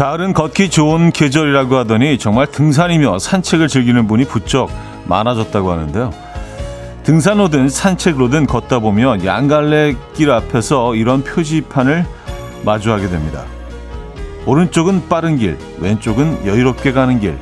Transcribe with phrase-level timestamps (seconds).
[0.00, 4.70] 가을은 걷기 좋은 계절이라고 하더니 정말 등산이며 산책을 즐기는 분이 부쩍
[5.04, 6.10] 많아졌다고 하는데요.
[7.02, 12.06] 등산로든 산책로든 걷다 보면 양갈래 길 앞에서 이런 표지판을
[12.64, 13.44] 마주하게 됩니다.
[14.46, 17.36] 오른쪽은 빠른 길, 왼쪽은 여유롭게 가는 길.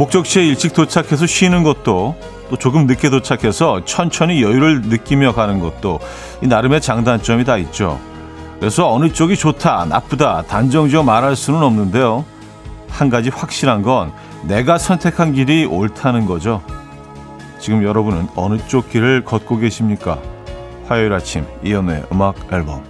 [0.00, 2.16] 목적지에 일찍 도착해서 쉬는 것도
[2.48, 6.00] 또 조금 늦게 도착해서 천천히 여유를 느끼며 가는 것도
[6.42, 8.00] 이 나름의 장단점이 다 있죠.
[8.58, 12.24] 그래서 어느 쪽이 좋다, 나쁘다 단정지어 말할 수는 없는데요.
[12.88, 14.10] 한 가지 확실한 건
[14.44, 16.62] 내가 선택한 길이 옳다는 거죠.
[17.58, 20.18] 지금 여러분은 어느 쪽 길을 걷고 계십니까?
[20.86, 22.82] 화요일 아침 이연의 음악 앨범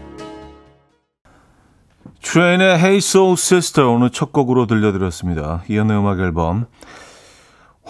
[2.23, 5.65] 트레인의 Hey Soul Sister 오늘 첫 곡으로 들려드렸습니다.
[5.69, 6.67] 이연의 음악 앨범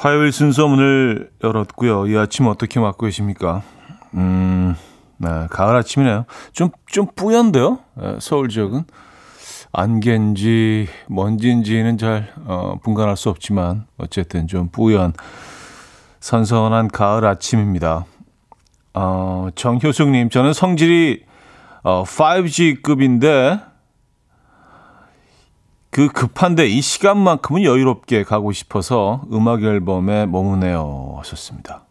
[0.01, 2.07] 화요일 순서 문을 열었고요.
[2.07, 3.61] 이 아침 어떻게 맞고 계십니까?
[4.15, 4.75] 음,
[5.19, 6.25] 네, 가을 아침이네요.
[6.55, 7.81] 좀, 좀 뿌연데요?
[8.01, 8.85] 네, 서울 지역은.
[9.73, 15.13] 안개인지 먼지인지는 잘 어, 분간할 수 없지만 어쨌든 좀 뿌연
[16.21, 18.07] 선선한 가을 아침입니다.
[18.95, 21.25] 어, 정효숙님, 저는 성질이
[21.83, 23.70] 어, 5G급인데
[25.91, 31.83] 그 급한데 이 시간만큼은 여유롭게 가고 싶어서 음악 앨범에 머무네요 하셨습니다.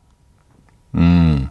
[0.95, 1.49] 음.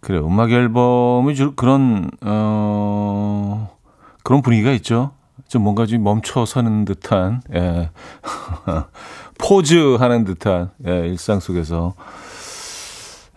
[0.00, 3.76] 그래 음악 앨범이 줄 그런 어
[4.22, 5.12] 그런 분위기가 있죠.
[5.46, 7.90] 좀 뭔가 좀 멈춰 서는 듯한 예.
[9.38, 11.94] 포즈 하는 듯한 예, 일상 속에서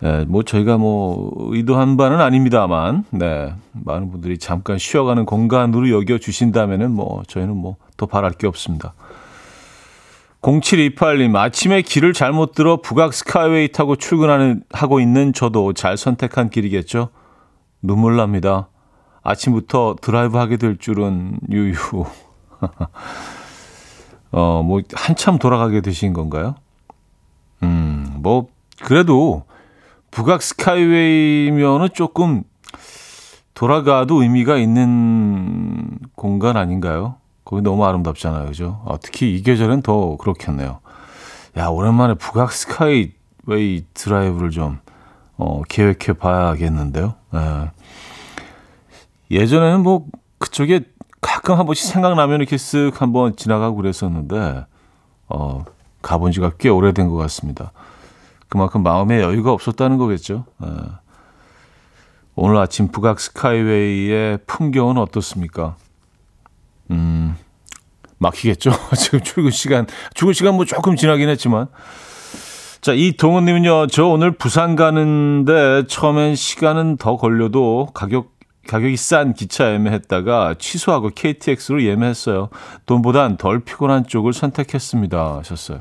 [0.04, 6.90] 예, 뭐 저희가 뭐 의도한 바는 아닙니다만, 네 많은 분들이 잠깐 쉬어가는 공간으로 여겨 주신다면은
[6.90, 8.94] 뭐 저희는 뭐 더 바랄 게 없습니다.
[10.42, 17.08] 0728님 아침에 길을 잘못 들어 북악 스카이웨이 타고 출근하는 하고 있는 저도 잘 선택한 길이겠죠.
[17.80, 18.68] 눈물 납니다.
[19.22, 21.74] 아침부터 드라이브 하게 될 줄은 유유.
[24.32, 26.56] 어, 뭐 한참 돌아가게 되신 건가요?
[27.62, 28.48] 음, 뭐
[28.82, 29.44] 그래도
[30.14, 32.44] 북악 스카이웨이면은 조금
[33.54, 37.16] 돌아가도 의미가 있는 공간 아닌가요?
[37.44, 38.80] 거기 너무 아름답잖아요, 그죠?
[38.86, 40.78] 아, 특히 이 계절엔 더 그렇겠네요.
[41.56, 44.78] 야, 오랜만에 북악 스카이웨이 드라이브를 좀
[45.36, 47.14] 어, 계획해 봐야겠는데요.
[47.34, 47.70] 예.
[49.32, 50.06] 예전에는 뭐
[50.38, 50.82] 그쪽에
[51.20, 54.64] 가끔 한 번씩 생각나면 이렇게 쓱 한번 지나가고 그랬었는데
[55.28, 55.64] 어,
[56.02, 57.72] 가본 지가 꽤 오래된 것 같습니다.
[58.48, 60.44] 그만큼 마음에 여유가 없었다는 거겠죠.
[60.64, 60.68] 예.
[62.36, 65.76] 오늘 아침 북악 스카이웨이의 풍경은 어떻습니까?
[66.90, 67.36] 음,
[68.18, 68.72] 막히겠죠.
[68.98, 71.68] 지금 출근 시간, 출근 시간 뭐 조금 지나긴 했지만.
[72.80, 78.34] 자, 이동훈님은요, 저 오늘 부산 가는데 처음엔 시간은 더 걸려도 가격,
[78.68, 82.50] 가격이 싼 기차 예매했다가 취소하고 KTX로 예매했어요.
[82.84, 85.36] 돈보단 덜 피곤한 쪽을 선택했습니다.
[85.38, 85.80] 하셨어요.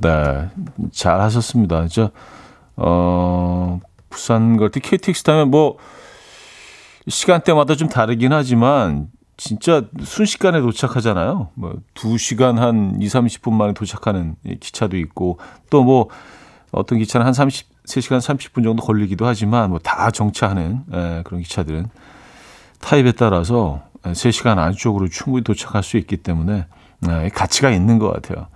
[0.00, 0.48] 네,
[0.92, 1.86] 잘 하셨습니다.
[1.88, 2.10] 저,
[2.76, 3.80] 어,
[4.10, 5.78] 부산 갈때 KTX 타면 뭐,
[7.08, 11.50] 시간대마다 좀 다르긴 하지만, 진짜 순식간에 도착하잖아요.
[11.54, 15.38] 뭐, 2시간 한 2, 30분 만에 도착하는 기차도 있고,
[15.70, 16.08] 또 뭐,
[16.72, 21.86] 어떤 기차는 한 30, 3시간 30분 정도 걸리기도 하지만, 뭐, 다 정차하는, 예, 그런 기차들은
[22.80, 26.66] 타입에 따라서 3시간 안쪽으로 충분히 도착할 수 있기 때문에,
[27.08, 28.48] 예, 가치가 있는 것 같아요.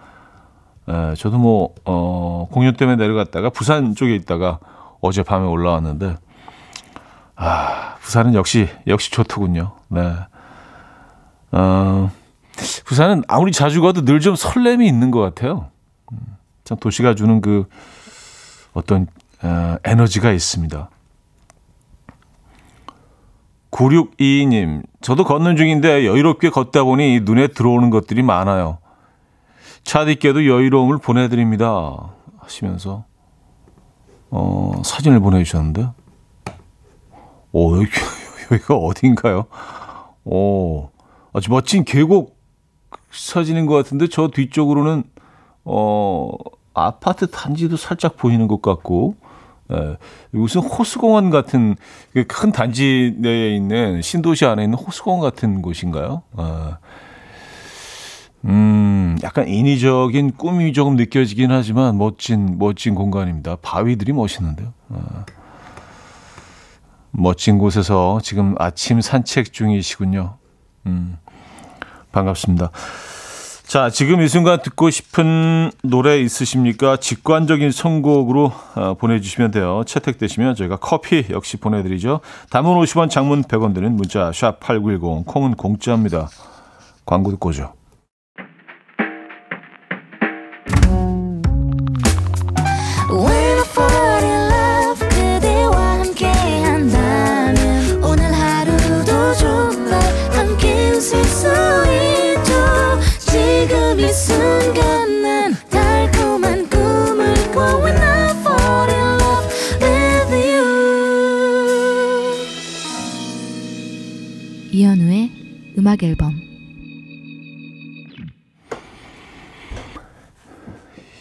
[0.91, 4.59] 에, 예, 저도 뭐, 어, 공연 때문에 내려갔다가 부산 쪽에 있다가
[5.01, 6.17] 어제 밤에 올라왔는데,
[7.37, 9.73] 아, 부산은 역시, 역시 좋더군요.
[9.89, 10.13] 네.
[11.53, 12.11] 어,
[12.85, 15.71] 부산은 아무리 자주 가도 늘 좀 설렘이 있는 것 같아요.
[16.13, 16.19] 음,
[16.65, 17.65] 참 도시가 주는 그
[18.75, 19.07] 어떤
[19.43, 20.91] 어, 에너지가 있습니다.
[23.71, 28.79] 9622님, 저도 걷는 중인데 여유롭게 걷다 보니 눈에 들어오는 것들이 많아요.
[29.91, 32.13] 차디께도 여유로움을 보내드립니다.
[32.39, 33.07] 하시면서,
[34.31, 35.89] 어, 사진을 보내주셨는데,
[37.51, 37.89] 오, 여기,
[38.53, 39.47] 여기가 어딘가요?
[40.25, 40.91] 오,
[41.33, 42.39] 아주 멋진 계곡
[43.11, 45.03] 사진인 것 같은데, 저 뒤쪽으로는,
[45.65, 46.31] 어,
[46.73, 49.17] 아파트 단지도 살짝 보이는 것 같고,
[49.73, 49.97] 예,
[50.31, 51.75] 무슨 호수공원 같은
[52.13, 56.23] 그큰 단지 내에 있는 신도시 안에 있는 호수공원 같은 곳인가요?
[56.39, 56.45] 예.
[58.45, 63.57] 음, 약간 인위적인 꿈이 조금 느껴지긴 하지만 멋진, 멋진 공간입니다.
[63.57, 64.73] 바위들이 멋있는데요.
[64.89, 65.27] 아,
[67.11, 70.39] 멋진 곳에서 지금 아침 산책 중이시군요.
[70.87, 71.19] 음,
[72.13, 72.71] 반갑습니다.
[73.71, 76.97] 자, 지금 이 순간 듣고 싶은 노래 있으십니까?
[76.97, 79.85] 직관적인 선곡으로 어, 보내주시면 돼요.
[79.87, 82.19] 채택되시면 저희가 커피 역시 보내드리죠.
[82.51, 86.29] 담은 50원, 장문 100원 드는 문자 샵 8910, 콩은 공짜입니다.
[87.07, 87.80] 광고 듣고 오죠.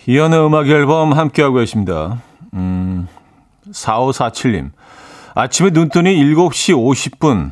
[0.09, 2.23] 이연의 음악 앨범 함께하고 계십니다.
[2.55, 3.07] 음,
[3.69, 4.71] 4547님.
[5.35, 7.51] 아침에 눈 뜨니 7시 50분.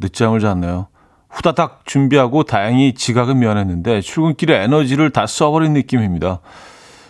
[0.00, 0.88] 늦잠을 잤네요.
[1.30, 6.40] 후다닥 준비하고 다행히 지각은 면했는데 출근길에 에너지를 다 써버린 느낌입니다.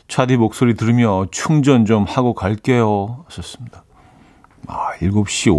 [0.07, 3.25] 차디 목소리 들으며 충전 좀 하고 갈게요.
[3.27, 3.85] 하셨습니다.
[4.67, 5.51] 아, 7시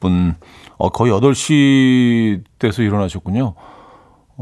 [0.00, 0.36] 50분.
[0.78, 3.56] 어, 거의 8시 돼서 일어나셨군요.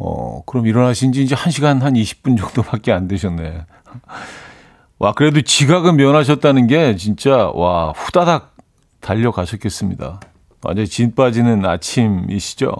[0.01, 3.65] 어, 그럼 일어나신 지 이제 1시간 한 20분 정도밖에 안 되셨네.
[4.99, 8.57] 와, 그래도 지각은 면하셨다는 게 진짜, 와, 후다닥
[9.01, 10.21] 달려가셨겠습니다.
[10.65, 12.73] 완전히 진 빠지는 아침이시죠?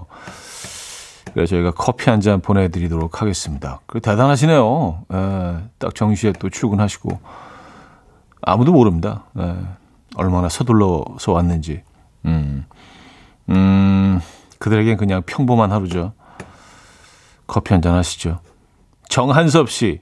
[1.33, 3.79] 그래서 저희가 커피 한 잔 보내드리도록 하겠습니다.
[3.85, 5.03] 그 대단하시네요.
[5.13, 7.19] 에, 예, 딱 정시에 또 출근하시고.
[8.41, 9.23] 아무도 모릅니다.
[9.37, 9.55] 에, 예,
[10.15, 11.83] 얼마나 서둘러서 왔는지.
[12.25, 12.65] 음.
[13.49, 14.19] 음,
[14.57, 16.13] 그들에겐 그냥 평범한 하루죠.
[17.47, 18.39] 커피 한 잔 하시죠.
[19.07, 20.01] 정한섭 씨,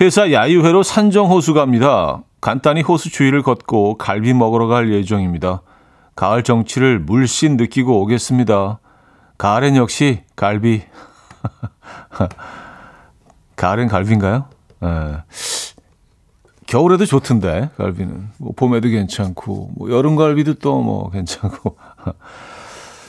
[0.00, 2.22] 회사 야유회로 산정호수 갑니다.
[2.40, 5.62] 간단히 호수 주위를 걷고 갈비 먹으러 갈 예정입니다.
[6.16, 8.80] 가을 정취를 물씬 느끼고 오겠습니다.
[9.38, 10.82] 가을엔 역시 갈비.
[13.56, 14.46] 가을엔 갈비인가요?
[14.82, 15.16] 예.
[16.66, 18.30] 겨울에도 좋던데, 갈비는.
[18.38, 21.76] 뭐 봄에도 괜찮고, 뭐 여름 갈비도 또 뭐 괜찮고.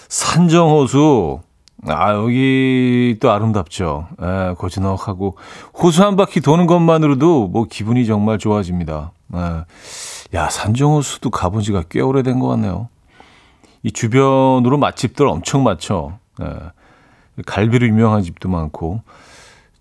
[0.09, 1.39] 산정호수.
[1.87, 4.07] 아, 여기 또 아름답죠.
[4.21, 5.37] 예, 고즈넉하고.
[5.73, 9.11] 호수 한 바퀴 도는 것만으로도 뭐 기분이 정말 좋아집니다.
[9.35, 9.65] 예.
[10.37, 12.89] 야, 산정호수도 가본 지가 꽤 오래된 것 같네요.
[13.83, 16.17] 이 주변으로 맛집들 엄청 많죠.
[16.41, 16.47] 예.
[17.45, 19.01] 갈비로 유명한 집도 많고.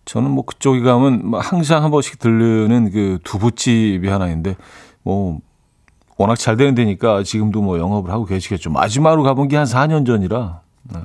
[0.04, 4.56] 저는 뭐 그쪽에 가면 항상 한 번씩 들르는 그 두부집이 하나 있는데,
[5.02, 5.38] 뭐,
[6.18, 8.70] 워낙 잘 되는 데니까 지금도 뭐 영업을 하고 계시겠죠.
[8.70, 10.60] 마지막으로 가본 게 한 4년 전이라.
[10.92, 11.00] 네.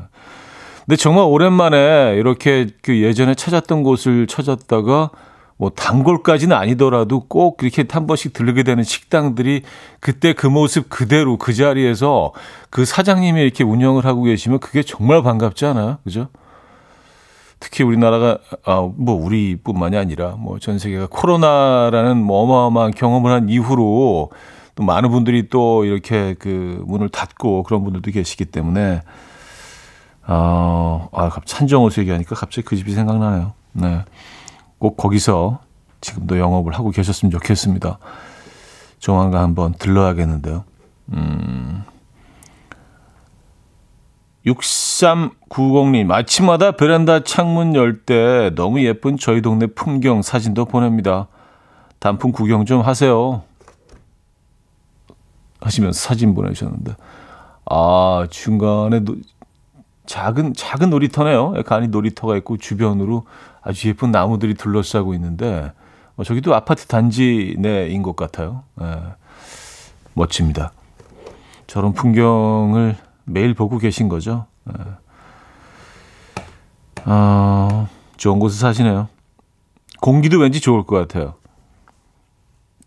[0.89, 5.11] 근데 정말 오랜만에 이렇게 그 예전에 찾았던 곳을 찾았다가
[5.57, 9.61] 뭐 단골까지는 아니더라도 꼭 이렇게 한 번씩 들르게 되는 식당들이
[9.99, 12.33] 그때 그 모습 그대로 그 자리에서
[12.71, 15.99] 그 사장님이 이렇게 운영을 하고 계시면 그게 정말 반갑지 않아요?
[16.03, 16.29] 그죠?
[17.59, 24.31] 특히 우리나라가 아 뭐 우리뿐만이 아니라 뭐 전 세계가 코로나라는 뭐 어마어마한 경험을 한 이후로
[24.73, 29.03] 또 많은 분들이 또 이렇게 그 문을 닫고 그런 분들도 계시기 때문에
[30.31, 33.53] 어, 아, 찬정호수 얘기하니까 갑자기 그 집이 생각나네요.
[33.71, 34.05] 네.
[34.77, 35.59] 꼭 거기서
[36.01, 37.97] 지금도 영업을 하고 계셨으면 좋겠습니다.
[38.99, 40.63] 조만간 한번 들러야겠는데요.
[41.13, 41.83] 음.
[44.45, 51.27] 6390님, 아침마다 베란다 창문 열 때 너무 예쁜 저희 동네 풍경 사진도 보냅니다.
[51.99, 53.41] 단풍 구경 좀 하세요.
[55.59, 56.95] 하시면서 사진 보내주셨는데
[57.65, 59.15] 아 중간에 노,
[60.09, 61.53] 작은 작은 놀이터네요.
[61.67, 63.27] 간이 놀이터가 있고 주변으로
[63.61, 65.71] 아주 예쁜 나무들이 둘러싸고 있는데
[66.17, 68.63] 어, 저기도 아파트 단지 내인 것 같아요.
[68.81, 68.99] 예,
[70.15, 70.71] 멋집니다.
[71.67, 74.47] 저런 풍경을 매일 보고 계신 거죠.
[74.69, 74.73] 예.
[77.05, 77.87] 어,
[78.17, 79.09] 좋은 곳에 사시네요.
[80.01, 81.35] 공기도 왠지 좋을 것 같아요.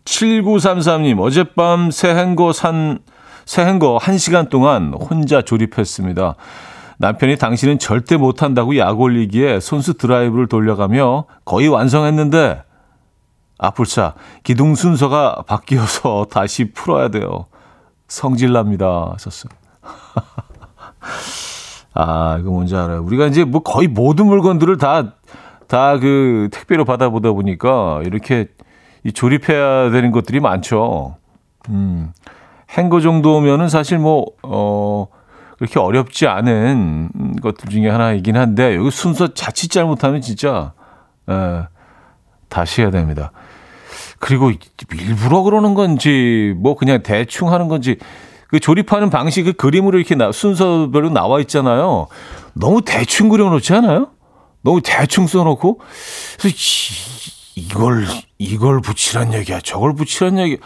[0.03, 2.99] 7933님, 어젯밤 새행거 산,
[3.45, 6.35] 새행거 1시간 동안 혼자 조립했습니다.
[6.97, 12.63] 남편이 당신은 절대 못한다고 약 올리기에 손수 드라이브를 돌려가며 거의 완성했는데,
[13.57, 17.45] 아풀차, 기둥 순서가 바뀌어서 다시 풀어야 돼요.
[18.07, 19.11] 성질납니다.
[19.13, 19.51] 하셨어요.
[21.95, 23.03] 아, 이거 뭔지 알아요.
[23.03, 25.13] 우리가 이제 뭐 거의 모든 물건들을 다,
[25.67, 28.47] 다 그 택배로 받아보다 보니까 이렇게
[29.03, 31.17] 이 조립해야 되는 것들이 많죠.
[31.69, 32.11] 음.
[32.71, 35.07] 행거 정도면은 사실 뭐, 어,
[35.63, 40.73] 그렇게 어렵지 않은 것들 중에 하나이긴 한데 여기 순서 자칫 잘못하면 진짜
[41.29, 41.63] 에,
[42.49, 43.31] 다시 해야 됩니다.
[44.19, 44.51] 그리고
[44.91, 47.95] 일부러 그러는 건지 뭐 그냥 대충 하는 건지
[48.49, 52.07] 그 조립하는 방식 그 그림으로 이렇게 나, 순서별로 나와 있잖아요.
[52.53, 54.09] 너무 대충 그려놓지 않아요?
[54.63, 55.79] 너무 대충 써놓고
[56.45, 58.05] 이, 이걸
[58.37, 60.57] 이걸 붙이란 얘기야 저걸 붙이란 얘기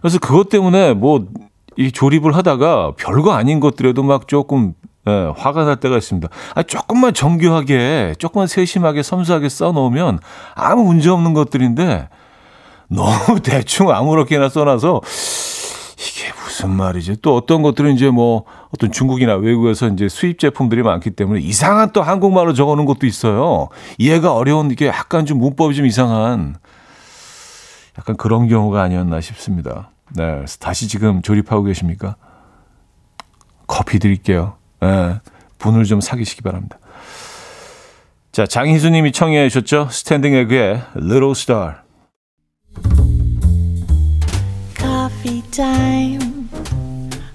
[0.00, 1.26] 그래서 그것 때문에 뭐
[1.76, 4.74] 이 조립을 하다가 별거 아닌 것들에도 막 조금
[5.08, 6.28] 예, 화가 날 때가 있습니다.
[6.54, 10.18] 아, 조금만 정교하게, 조금만 세심하게, 섬세하게 써놓으면
[10.54, 12.08] 아무 문제 없는 것들인데
[12.88, 15.00] 너무 대충 아무렇게나 써놔서
[15.96, 17.16] 이게 무슨 말이지?
[17.22, 22.02] 또 어떤 것들은 이제 뭐 어떤 중국이나 외국에서 이제 수입 제품들이 많기 때문에 이상한 또
[22.02, 23.68] 한국말로 적어놓은 것도 있어요.
[23.98, 26.56] 이해가 어려운 게 약간 좀 문법이 좀 이상한
[27.98, 29.90] 약간 그런 경우가 아니었나 싶습니다.
[30.16, 32.16] 네, 다시 지금 조립하고 계십니까?
[33.66, 34.56] 커피 드릴게요.
[34.80, 35.20] 네,
[35.58, 36.78] 분을 좀 사귀시기 바랍니다.
[38.32, 39.88] 자, 장희수님이 청해 주셨죠?
[39.90, 41.76] 스탠딩 에그의 Little Star.
[44.76, 46.48] Coffee time.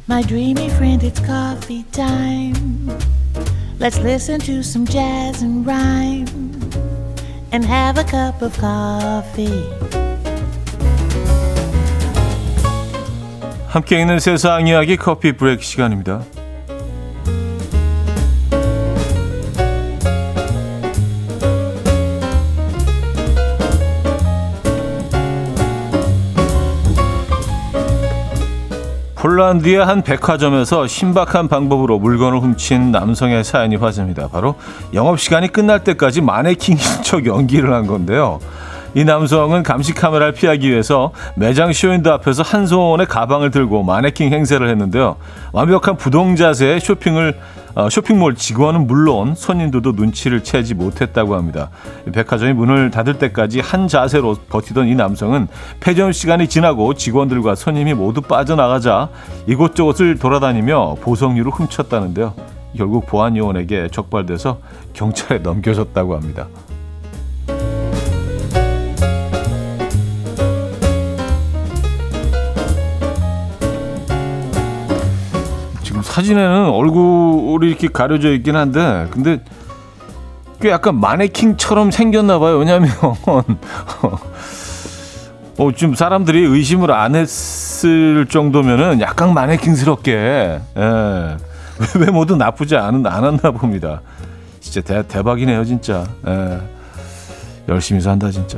[0.07, 2.89] My dreamy friend, it's coffee time.
[3.79, 6.27] Let's listen to some jazz and rhyme
[7.51, 10.04] and have a cup of coffee.
[13.75, 16.21] 함께 있는 세상 이야기 커피 브레이크 시간입니다.
[29.15, 34.29] 폴란드의 한 백화점에서 신박한 방법으로 물건을 훔친 남성의 사연이 화제입니다.
[34.29, 34.55] 바로
[34.93, 38.39] 영업시간이 끝날 때까지 마네킹인 척 연기를 한 건데요.
[38.95, 44.69] 이 남성은 감시 카메라를 피하기 위해서 매장 쇼윈도 앞에서 한 손에 가방을 들고 마네킹 행세를
[44.69, 45.17] 했는데요.
[45.51, 47.37] 완벽한 부동 자세의 쇼핑을
[47.75, 51.71] 어, 쇼핑몰 직원은 물론 손님들도 눈치를 채지 못했다고 합니다.
[52.13, 55.49] 백화점이 문을 닫을 때까지 한 자세로 버티던 이 남성은
[55.81, 59.09] 폐점 시간이 지나고 직원들과 손님이 모두 빠져나가자
[59.45, 62.33] 이곳저곳을 돌아다니며 보석류를 훔쳤다는데요.
[62.77, 64.59] 결국 보안 요원에게 적발돼서
[64.93, 66.47] 경찰에 넘겨졌다고 합니다.
[76.15, 79.41] 사진에는 얼굴이 이렇게 가려져 있긴 한데 근데
[80.61, 82.57] 꽤 약간 마네킹처럼 생겼나 봐요.
[82.57, 82.89] 왜냐하면
[85.57, 91.37] 어, 좀 사람들이 의심을 안 했을 정도면은 약간 마네킹스럽게 예.
[91.99, 93.99] 외모도 나쁘지 않은 않았나 봅니다.
[94.61, 96.05] 진짜 대, 대박이네요, 진짜.
[96.27, 96.59] 예.
[97.67, 98.57] 열심히 산다, 진짜.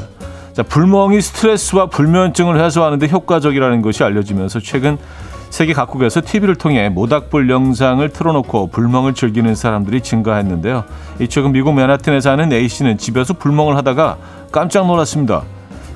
[0.54, 5.00] 자, 불멍이 스트레스와 불면증을 해소하는데 효과적이라는 것이 알려지면서 최근
[5.50, 10.84] 세계 각국에서 TV를 통해 모닥불 영상을 틀어놓고 불멍을 즐기는 사람들이 증가했는데요.
[11.20, 14.18] 이 최근 미국 맨하튼에 사는 A씨는 집에서 불멍을 하다가
[14.51, 15.44] 깜짝 놀랐습니다.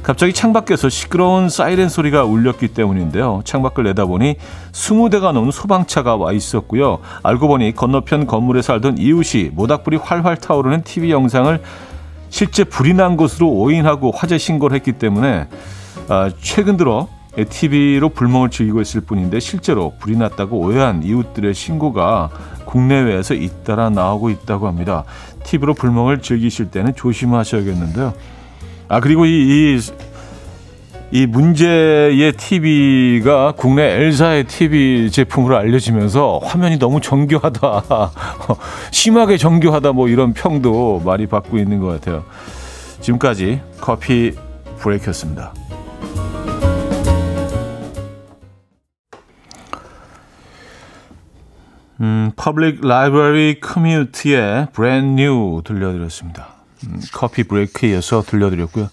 [0.01, 3.41] 갑자기 창밖에서 시끄러운 사이렌 소리가 울렸기 때문인데요.
[3.45, 4.35] 창밖을 내다보니
[4.71, 6.99] 20대가 넘는 소방차가 와 있었고요.
[7.21, 11.61] 알고 보니 건너편 건물에 살던 이웃이 모닥불이 활활 타오르는 TV 영상을
[12.29, 15.47] 실제 불이 난 것으로 오인하고 화재 신고를 했기 때문에
[16.07, 22.29] 아, 최근 들어 TV로 불멍을 즐기고 있을 뿐인데 실제로 불이 났다고 오해한 이웃들의 신고가
[22.65, 25.05] 국내외에서 잇따라 나오고 있다고 합니다.
[25.43, 28.13] TV로 불멍을 즐기실 때는 조심하셔야겠는데요.
[28.89, 29.79] 아 그리고 이, 이,
[31.11, 38.11] 이 문제의 TV가 국내 엘사의 TV 제품으로 알려지면서 화면이 너무 정교하다,
[38.91, 42.23] 심하게 정교하다 뭐 이런 평도 많이 받고 있는 것 같아요.
[42.99, 44.33] 지금까지 커피
[44.79, 45.53] 브레이크였습니다.
[52.01, 56.47] 음, Public Library Community의 Brand New 들려드렸습니다.
[56.87, 58.89] 음, 커피 브레이크에 이어서 들려드렸고요.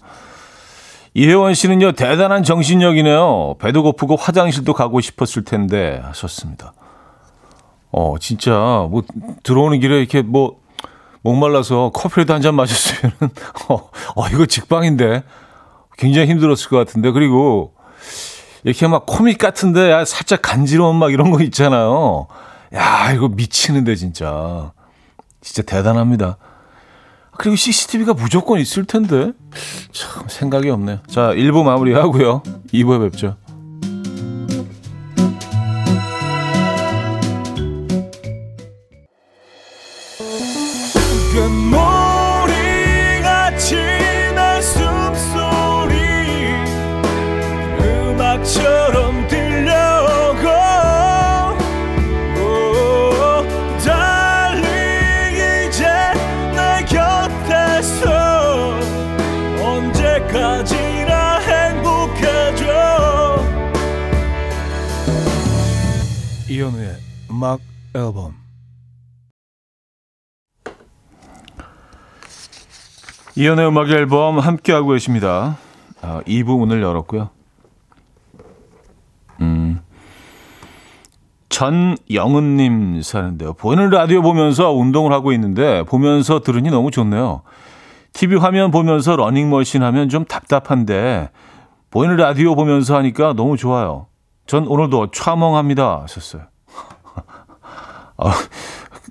[1.15, 3.55] 이혜원 씨는요, 대단한 정신력이네요.
[3.59, 6.73] 배도 고프고 화장실도 가고 싶었을 텐데 하셨습니다.
[7.91, 8.51] 어, 진짜,
[8.91, 9.01] 뭐,
[9.41, 10.59] 들어오는 길에 이렇게 뭐,
[11.21, 13.11] 목말라서 커피라도 한 잔 마셨으면,
[13.69, 15.23] 어, 어, 이거 직방인데.
[15.97, 17.11] 굉장히 힘들었을 것 같은데.
[17.11, 17.73] 그리고,
[18.63, 22.27] 이렇게 막 코믹 같은데, 살짝 간지러운 막 이런 거 있잖아요.
[22.75, 24.71] 야, 이거 미치는데, 진짜.
[25.41, 26.37] 진짜 대단합니다.
[27.37, 29.31] 그리고 CCTV가 무조건 있을 텐데.
[29.91, 30.99] 참, 생각이 없네요.
[31.07, 32.43] 자, 1부 마무리 하고요.
[32.73, 33.37] 2부에 뵙죠.
[67.39, 67.61] 음악
[67.95, 68.33] 앨범
[73.37, 75.57] 이현우의 음악 앨범 함께하고 계십니다.
[76.01, 77.29] 아, 2부 문을 열었고요.
[79.39, 79.79] 음,
[81.47, 83.53] 전영은님 사는데요.
[83.53, 87.43] 보이는 라디오 보면서 운동을 하고 있는데 보면서 들으니 너무 좋네요.
[88.11, 91.29] TV 화면 보면서 러닝머신 하면 좀 답답한데
[91.89, 94.07] 보이는 라디오 보면서 하니까 너무 좋아요.
[94.45, 96.49] 전 오늘도 촬멍합니다 하셨어요.
[98.21, 98.33] 아,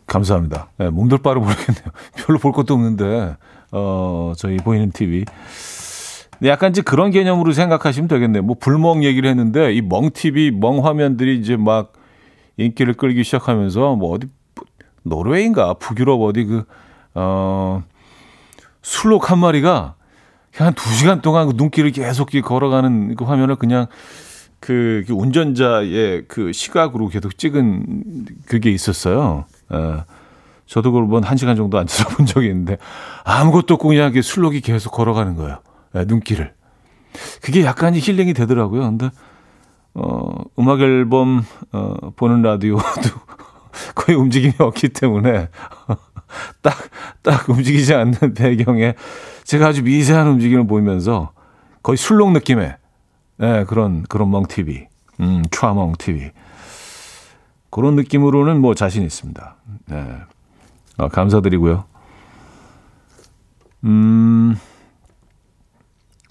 [0.07, 0.71] 감사합니다.
[0.79, 1.85] 네, 몸둘 바를 모르겠네요.
[2.17, 3.37] 별로 볼 것도 없는데
[3.73, 5.25] 어, 저희 보이는 TV.
[6.45, 8.43] 약간 이제 그런 개념으로 생각하시면 되겠네요.
[8.43, 11.93] 뭐 불멍 얘기를 했는데 이 멍 TV, 멍 화면들이 이제 막
[12.57, 14.29] 인기를 끌기 시작하면서 뭐 어디
[15.03, 16.65] 노르웨이인가 북유럽 어디 그
[17.15, 17.83] 어,
[18.83, 19.95] 술록 한 마리가
[20.57, 23.87] 한 두 시간 동안 그 눈길을 계속 걸어가는 그 화면을 그냥
[24.61, 29.45] 그, 그 운전자의 그 시각으로 계속 찍은 그게 있었어요.
[29.73, 29.77] 에,
[30.67, 32.77] 저도 그걸 한 시간 정도 앉아서 본 적이 있는데
[33.25, 35.59] 아무것도 없고 그냥 술록이 계속 걸어가는 거예요.
[35.95, 36.53] 에, 눈길을.
[37.43, 38.83] 그게 약간 힐링이 되더라고요.
[38.83, 39.11] 근데
[39.95, 42.85] 어, 음악 앨범 어, 보는 라디오도
[43.95, 45.49] 거의 움직임이 없기 때문에
[46.63, 46.77] 딱,
[47.23, 48.95] 딱 움직이지 않는 배경에
[49.45, 51.33] 제가 아주 미세한 움직임을 보이면서
[51.83, 52.77] 거의 술록 느낌의
[53.39, 54.89] 네, 그런, 그런 멍 TV.
[55.21, 56.31] 음, 촤멍 TV.
[57.71, 59.57] 그런 느낌으로는 뭐 자신 있습니다.
[59.87, 60.15] 네.
[60.99, 61.85] 어, 감사드리고요.
[63.85, 64.57] 음,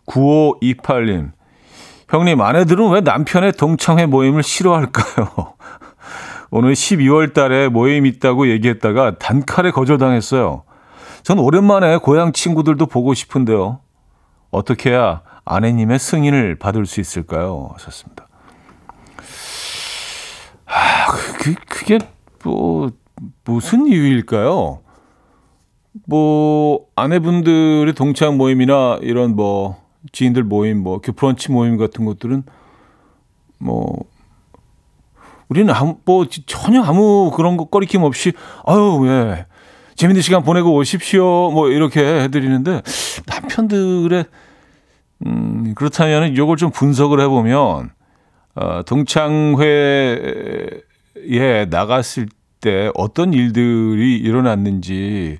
[0.05, 1.31] 9528님.
[2.09, 5.53] 형님, 아내들은 왜 남편의 동창회 모임을 싫어할까요?
[6.51, 10.63] 오늘 12월 달에 모임 있다고 얘기했다가 단칼에 거절당했어요.
[11.23, 13.79] 전 오랜만에 고향 친구들도 보고 싶은데요.
[14.51, 17.69] 어떻게 해야 아내님의 승인을 받을 수 있을까요?
[17.73, 18.27] 하셨습니다.
[20.65, 21.99] 아, 그, 그게
[22.43, 22.91] 뭐,
[23.45, 24.81] 무슨 이유일까요?
[26.05, 29.81] 뭐, 아내분들의 동창 모임이나 이런 뭐,
[30.11, 32.43] 지인들 모임, 뭐, 브런치 모임 같은 것들은
[33.57, 34.05] 뭐,
[35.49, 38.33] 우리는 아무, 뭐, 전혀 아무 그런 거 꺼리낌 없이,
[38.65, 39.45] 아유, 예.
[39.95, 41.51] 재밌는 시간 보내고 오십시오.
[41.51, 42.81] 뭐, 이렇게 해드리는데,
[43.25, 44.25] 남편들의
[45.25, 47.89] 음, 그렇다면 이걸 좀 분석을 해보면,
[48.55, 49.65] 어, 동창회에
[51.69, 52.27] 나갔을
[52.61, 55.39] 때 어떤 일들이 일어났는지,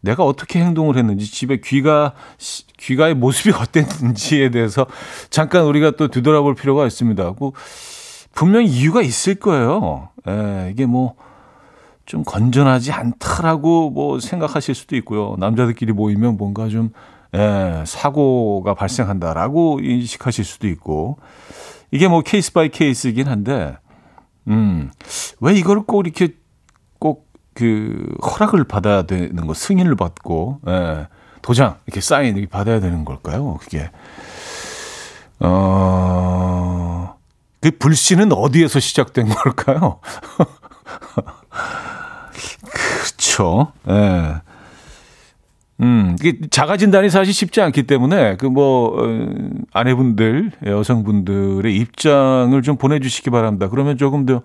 [0.00, 2.14] 내가 어떻게 행동을 했는지, 집에 귀가,
[2.78, 4.86] 귀가의 모습이 어땠는지에 대해서
[5.30, 7.32] 잠깐 우리가 또 뒤돌아볼 필요가 있습니다.
[7.34, 7.50] 그
[8.32, 10.10] 분명히 이유가 있을 거예요.
[10.26, 11.14] 에, 예, 이게 뭐,
[12.06, 15.34] 좀 건전하지 않다라고 뭐 생각하실 수도 있고요.
[15.38, 16.90] 남자들끼리 모이면 뭔가 좀
[17.36, 21.18] 예, 사고가 발생한다라고 인식하실 수도 있고
[21.90, 23.76] 이게 뭐 case by case이긴 한데
[24.48, 24.90] 음,
[25.40, 26.34] 왜 이걸 꼭 이렇게
[26.98, 31.08] 꼭 그 허락을 받아야 되는 거 승인을 받고 예,
[31.40, 33.54] 도장 이렇게 사인 이렇게 받아야 되는 걸까요?
[33.54, 33.90] 그게
[35.40, 37.16] 어,
[37.60, 40.00] 그 불씨는 어디에서 시작된 걸까요?
[42.70, 43.72] 그렇죠.
[43.88, 44.34] 예.
[45.80, 49.26] 음, 이게 자가 진단이 사실 쉽지 않기 때문에 그뭐 어,
[49.72, 53.68] 아내분들, 여성분들의 입장을 좀 보내 주시기 바랍니다.
[53.68, 54.40] 그러면 조금 더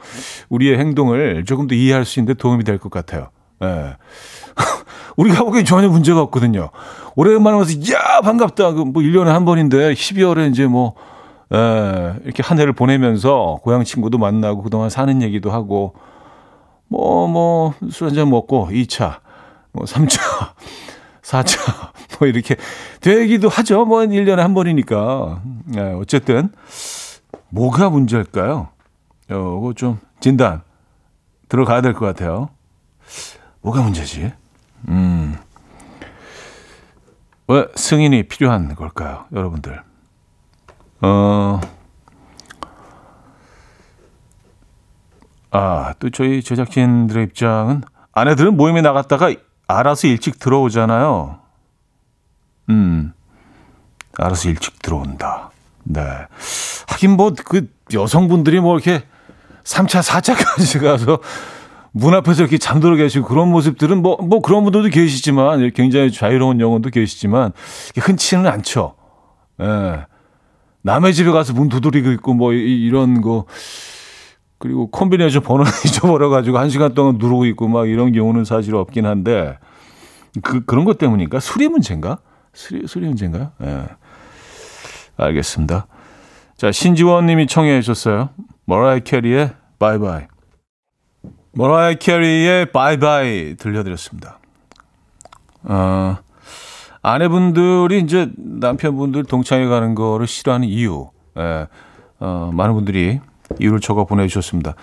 [0.50, 3.30] 우리의 행동을 조금 더 이해할 수 있는데 도움이 될 것 같아요.
[3.64, 3.96] 예.
[5.16, 6.70] 우리가 보기엔 전혀 문제가 없거든요.
[7.16, 8.74] 오랜만에 와서, 야, 반갑다.
[8.74, 10.96] 그 뭐 1년에 한 번인데 12월에 이제 뭐,
[11.54, 15.94] 예, 이렇게 한 해를 보내면서 고향 친구도 만나고 그동안 사는 얘기도 하고,
[16.90, 19.20] 뭐, 뭐, 술 한잔 먹고 2차,
[19.74, 20.20] 뭐 3차.
[21.22, 22.56] 4차, 뭐 이렇게
[23.00, 23.86] 되기도 하죠.
[23.86, 25.42] 뭐 1년에 한 번이니까.
[25.66, 26.52] 네, 어쨌든,
[27.50, 28.70] 뭐가 문제일까요?
[29.30, 30.62] 어, 이거 좀 진단
[31.50, 32.50] 들어가야 될 것 같아요.
[33.62, 34.32] 뭐가 문제지?
[34.88, 35.38] 음.
[37.48, 39.82] 왜 승인이 필요한 걸까요, 여러분들?
[41.02, 41.60] 어,
[45.52, 49.34] 아, 또 저희 제작진들의 입장은 아내들은 모임에 나갔다가
[49.72, 51.40] 알아서 일찍 들어오잖아요.
[52.70, 53.14] 음,
[54.18, 55.52] 알아서 일찍 들어온다.
[55.84, 56.02] 네.
[56.88, 59.04] 하긴 뭐, 그 여성분들이 뭐 이렇게
[59.64, 61.20] 3차, 4차까지 가서
[61.92, 66.90] 문 앞에서 이렇게 잠들어 계시고 그런 모습들은 뭐, 뭐 그런 분들도 계시지만, 굉장히 자유로운 영혼도
[66.90, 67.52] 계시지만,
[67.98, 68.96] 흔치는 않죠.
[69.60, 69.66] 예.
[69.66, 70.06] 네.
[70.84, 73.46] 남의 집에 가서 문 두드리고 있고 뭐 이런 거,
[74.62, 79.58] 그리고 콤비네이션 번호 잊어버려가지고 한 시간 동안 누르고 있고 막 이런 경우는 사실 없긴 한데
[80.44, 81.40] 그 그런 것 때문인가?
[81.40, 82.20] 수리 문제인가?
[82.54, 83.52] 수리 수리 문제인가요?
[83.62, 83.66] 예.
[83.66, 83.88] 네.
[85.18, 85.88] 알겠습니다.
[86.58, 88.30] 자 신지원 님이 청해 주셨어요.
[88.66, 90.28] 머라이 캐리의 Bye Bye.
[91.54, 94.40] 머라이 캐리의 Bye Bye 들려드렸습니다.
[95.64, 96.18] 어,
[97.02, 101.68] 아내분들이 이제 남편분들 동창회 가는 거를 싫어하는 이유, 예,
[102.20, 103.20] 어, 많은 분들이
[103.60, 104.76] 이유를 적어 보내주셨습니다.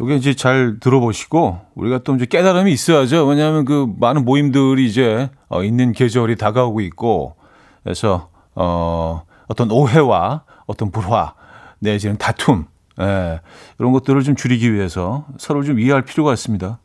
[0.00, 3.26] 여기 이제 잘 들어보시고 우리가 또 이제 깨달음이 있어야죠.
[3.26, 7.36] 왜냐하면 그 많은 모임들이 이제 어, 있는 계절이 다가오고 있고
[7.82, 11.34] 그래서 어, 어떤 오해와 어떤 불화
[11.78, 12.66] 내지는 다툼
[13.00, 13.40] 예,
[13.78, 16.78] 이런 것들을 좀 줄이기 위해서 서로 좀 이해할 필요가 있습니다.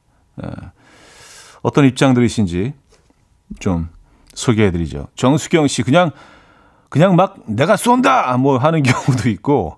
[0.44, 0.50] 예,
[1.62, 2.74] 어떤 입장들이신지
[3.60, 3.90] 좀
[4.34, 5.08] 소개해드리죠.
[5.16, 6.12] 정수경 씨 그냥
[6.90, 9.78] 그냥 막 내가 쏜다 뭐 하는 경우도 있고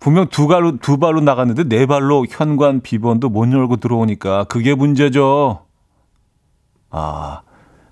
[0.00, 5.66] 분명 두 발로 두 발로 나갔는데 네 발로 현관 비번도 못 열고 들어오니까 그게 문제죠.
[6.90, 7.42] 아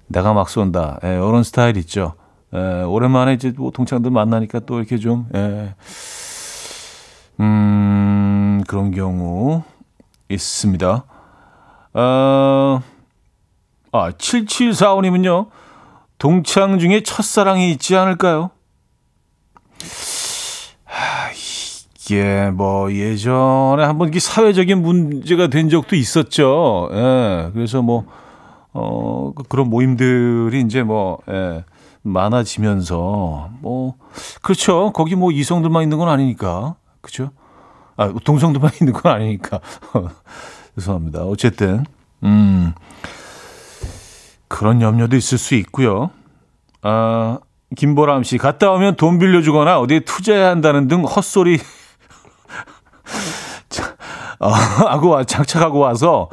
[0.07, 1.01] 내가 막 쏜다.
[1.05, 2.15] 예, 이런 스타일 있죠.
[2.55, 5.75] 예, 오랜만에 이제 뭐 동창들 만나니까 또 이렇게 좀 예.
[7.41, 9.63] 음 그런 경우
[10.31, 11.05] 있습니다.
[11.95, 12.83] 어,
[13.93, 15.49] 아 7745님은요.
[16.19, 18.51] 동창 중에 첫사랑이 있지 않을까요?
[20.85, 21.31] 하,
[22.09, 26.89] 이게 뭐 예전에 한번 이게 사회적인 문제가 된 적도 있었죠.
[26.91, 27.51] 예.
[27.53, 28.07] 그래서 뭐,
[28.73, 31.65] 어, 그런 모임들이 이제 뭐, 예.
[32.01, 33.97] 많아지면서 뭐,
[34.41, 34.91] 그렇죠.
[34.95, 36.77] 거기 뭐 이성들만 있는 건 아니니까.
[37.03, 37.31] 그죠?
[37.99, 39.61] 아, 동성들만 있는 건 아니니까.
[40.77, 41.25] 죄송합니다.
[41.25, 41.85] 어쨌든,
[42.23, 42.73] 음.
[44.49, 46.09] 그런 염려도 있을 수 있고요.
[46.81, 47.39] 아,
[47.77, 51.59] 김보람 씨, 갔다 오면 돈 빌려주거나 어디에 투자해야 한다는 등 헛소리
[54.41, 56.29] 어, 하고 장착하고 와서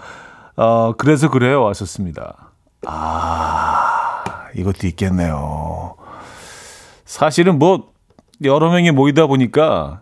[0.56, 2.52] 어, 그래서 그래요 왔었습니다.
[2.86, 4.24] 아,
[4.56, 5.96] 이것도 있겠네요.
[7.06, 7.91] 사실은 뭐
[8.44, 10.02] 여러 명이 모이다 보니까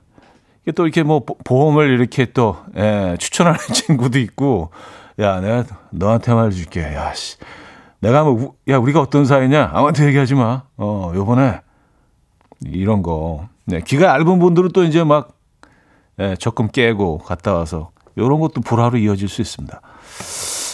[0.75, 4.71] 또 이렇게 뭐 보험을 이렇게 또 예, 추천하는 친구도 있고
[5.19, 7.37] 야 내가 너한테 말해줄게 야 씨.
[8.03, 9.71] 내가 뭐, 야, 우리가 어떤 사이냐?
[9.73, 10.63] 아무한테 얘기하지 마.
[10.75, 11.61] 어, 요번에,
[12.65, 13.47] 이런 거.
[13.63, 15.29] 네, 기가 얇은 분들은 또 이제 막,
[16.19, 19.81] 예, 적금 깨고 갔다 와서, 요런 것도 불화로 이어질 수 있습니다.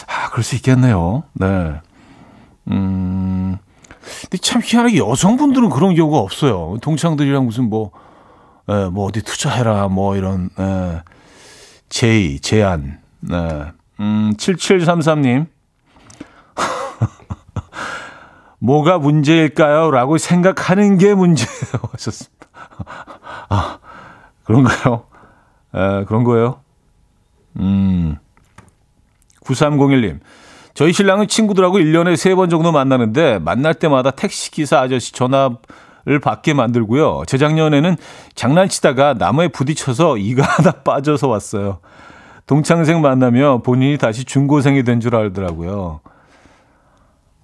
[0.06, 1.24] 아, 그럴 수 있겠네요.
[1.34, 1.80] 네.
[2.70, 3.56] 음,
[4.22, 6.76] 근데 참 희한하게 여성분들은 그런 경우가 없어요.
[6.82, 7.90] 동창들이랑 무슨 뭐,
[8.68, 11.02] 예, 뭐 어디 투자해라, 뭐 이런, 예,
[11.88, 13.00] 제의, 제안.
[13.20, 13.36] 네.
[14.00, 15.46] 음, 7733님.
[18.58, 19.90] 뭐가 문제일까요?
[19.90, 22.46] 라고 생각하는 게 문제라고 하셨습니다.
[23.48, 23.78] 아,
[24.44, 25.04] 그런가요?
[25.74, 26.60] 에, 그런 거예요?
[27.60, 28.16] 음.
[29.44, 30.18] 9301님.
[30.74, 37.22] 저희 신랑은 친구들하고 1년에 3번 정도 만나는데 만날 때마다 택시 기사 아저씨 전화를 받게 만들고요.
[37.26, 37.96] 재작년에는
[38.34, 41.80] 장난치다가 나무에 부딪혀서 이가 하나 빠져서 왔어요.
[42.46, 46.00] 동창생 만나며 본인이 다시 중고생이 된 줄 알더라고요.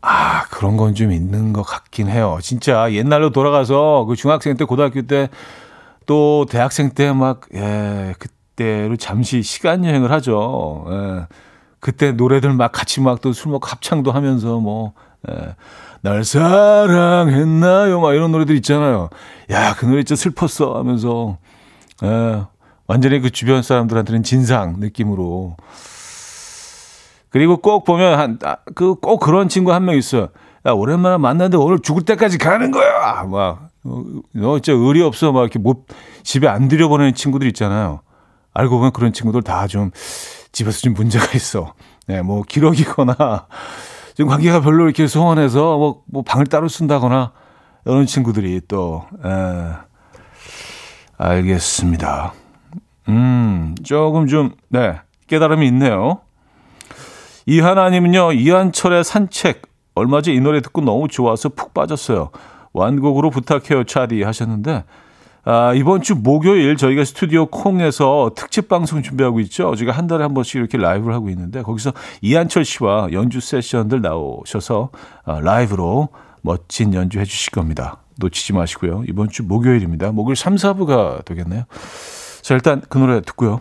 [0.02, 2.38] 아, 그런 건 좀 있는 것 같긴 해요.
[2.40, 5.28] 진짜 옛날로 돌아가서 그 중학생 때, 고등학교 때,
[6.06, 10.86] 또 대학생 때 막, 예, 그 때로 잠시 시간 여행을 하죠.
[10.90, 11.26] 예.
[11.80, 14.92] 그때 노래들 막 같이 막 또 술 먹고 합창도 하면서 뭐,
[15.30, 15.54] 예.
[16.02, 18.00] 날 사랑했나요?
[18.00, 19.10] 막 이런 노래들 있잖아요.
[19.50, 21.38] 야, 그 노래 진짜 슬펐어 하면서,
[22.02, 22.42] 예.
[22.86, 25.56] 완전히 그 주변 사람들한테는 진상 느낌으로.
[27.30, 28.38] 그리고 꼭 보면 한
[28.74, 30.28] 그 꼭 그런 친구 한 명 있어.
[30.66, 33.24] 야 오랜만에 만났는데 오늘 죽을 때까지 가는 거야.
[33.24, 33.70] 막
[34.32, 35.30] 너 진짜 의리 없어.
[35.32, 35.86] 막 이렇게 못
[36.22, 38.00] 집에 안 들여보내는 친구들 있잖아요.
[38.56, 39.90] 알고 보면 그런 친구들 다 좀
[40.52, 41.74] 집에서 좀 문제가 있어.
[42.06, 43.14] 네, 뭐 기러기거나
[44.16, 47.32] 좀 관계가 별로 이렇게 소원해서 뭐, 뭐 방을 따로 쓴다거나
[47.84, 49.28] 이런 친구들이 또 에,
[51.18, 52.32] 알겠습니다.
[53.08, 56.20] 음, 조금 좀 네, 깨달음이 있네요.
[57.46, 59.62] 이하나님은요, 이한철의 산책.
[59.94, 62.30] 얼마 전 이 노래 듣고 너무 좋아서 푹 빠졌어요.
[62.72, 64.84] 완곡으로 부탁해요, 차디 하셨는데,
[65.48, 69.76] 아, 이번 주 목요일 저희가 스튜디오 콩에서 특집 방송 준비하고 있죠.
[69.76, 74.90] 저희가 한 달에 한 번씩 이렇게 라이브를 하고 있는데, 거기서 이한철 씨와 연주 세션들 나오셔서
[75.24, 76.08] 아, 라이브로
[76.42, 77.98] 멋진 연주 해주실 겁니다.
[78.18, 79.04] 놓치지 마시고요.
[79.08, 80.10] 이번 주 목요일입니다.
[80.10, 81.62] 목요일 3, 4부가 되겠네요.
[82.42, 83.60] 자, 일단 그 노래 듣고요.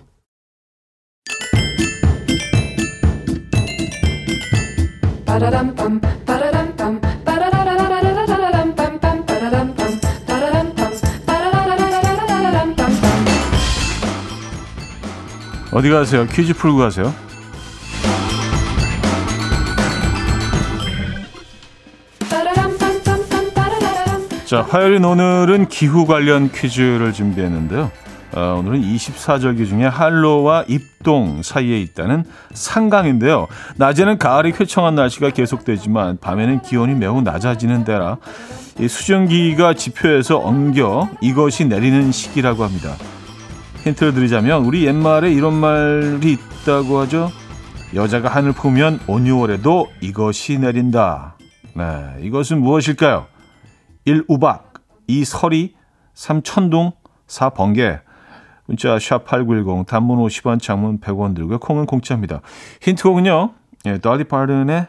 [15.75, 16.25] 어디 가세요?
[16.27, 17.13] 퀴즈 풀고 가세요.
[24.45, 27.91] 자, 화요일인 오늘은 기후 관련 퀴즈를 준비했는데요.
[28.35, 33.47] 어, 오늘은 24절기 중에 한로와 입동 사이에 있다는 상강인데요.
[33.75, 38.15] 낮에는 가을이 쾌청한 날씨가 계속되지만 밤에는 기온이 매우 낮아지는 데라
[38.79, 42.95] 이 수증기가 지표에서 엉겨 이것이 내리는 시기라고 합니다.
[43.85, 47.29] 힌트를 드리자면 우리 옛말에 이런 말이 있다고 하죠.
[47.93, 51.37] 여자가 하늘 보면 온 6월에도 이것이 내린다.
[51.75, 53.27] 네, 이것은 무엇일까요?
[54.05, 54.25] 1.
[54.27, 54.73] 우박
[55.05, 55.23] 2.
[55.23, 55.75] 서리
[56.15, 56.41] 3.
[56.41, 56.93] 천둥
[57.27, 57.51] 4.
[57.51, 57.99] 번개
[58.65, 61.59] 문자 샵8910 단문 50원 장문 100원 들고요.
[61.59, 62.41] 콩은 공짜입니다.
[62.81, 63.53] 힌트곡은요.
[63.85, 64.87] 예, 더디 파든의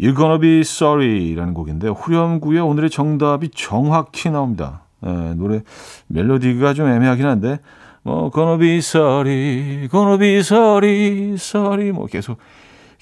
[0.00, 4.83] You're Gonna Be Sorry라는 곡인데 후렴구에 오늘의 정답이 정확히 나옵니다.
[5.06, 5.62] 예, 노래
[6.08, 7.58] 멜로디가 좀 애매하긴 한데
[8.02, 12.38] 뭐 Gonna Be Sorry, Gonna Be Sorry, Sorry 뭐 계속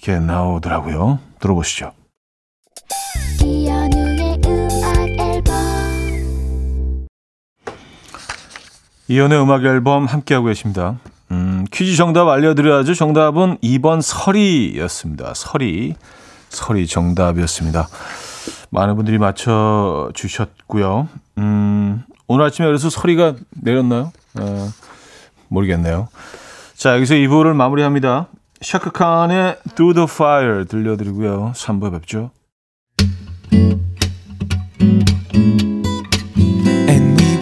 [0.03, 1.19] 이렇게 나오더라고요.
[1.41, 1.93] 들어보시죠.
[9.09, 10.99] 이연의 음악 앨범 함께하고 계십니다.
[11.33, 12.95] 음, 퀴즈 정답 알려드려야죠.
[12.95, 15.35] 정답은 2번 설이였습니다.
[15.35, 15.95] 설이.
[16.49, 17.89] 설이 정답이었습니다.
[18.73, 21.09] 많은 분들이 맞춰 주셨고요.
[21.39, 24.13] 음, 오늘 아침에 그래서 설이가 내렸나요?
[24.41, 24.69] 어,
[25.49, 26.09] 모르겠네요.
[26.75, 28.29] 자, 여기서 2부를 마무리합니다.
[28.63, 31.53] 샤크칸의 Do the Fire 들려드리고요.
[31.55, 32.31] 3부에 뵙죠.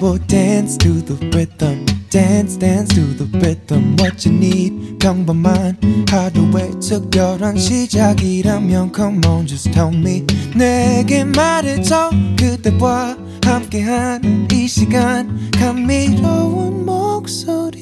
[0.00, 1.99] will dance to the rhythm.
[2.10, 3.94] Dance, dance to the rhythm.
[4.00, 5.78] What you need, 평범한
[6.10, 10.26] 하루의 특별한 시작이라면 Come on, just tell me.
[10.56, 17.80] 내게 말해줘 그대와 함께한 이 시간 감미로운 목소리.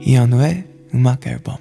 [0.00, 1.58] 이현우의 음악 앨범.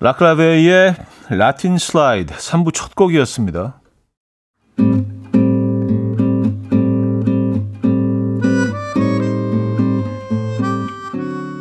[0.00, 0.96] 라클라베이의
[1.30, 3.80] 라틴 슬라이드 3부 첫 곡이었습니다.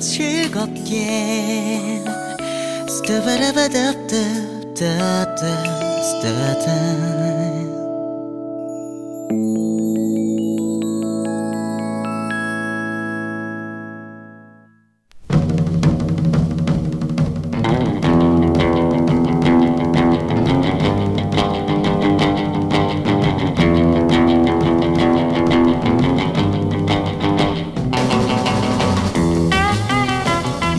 [0.00, 1.98] 즐겁게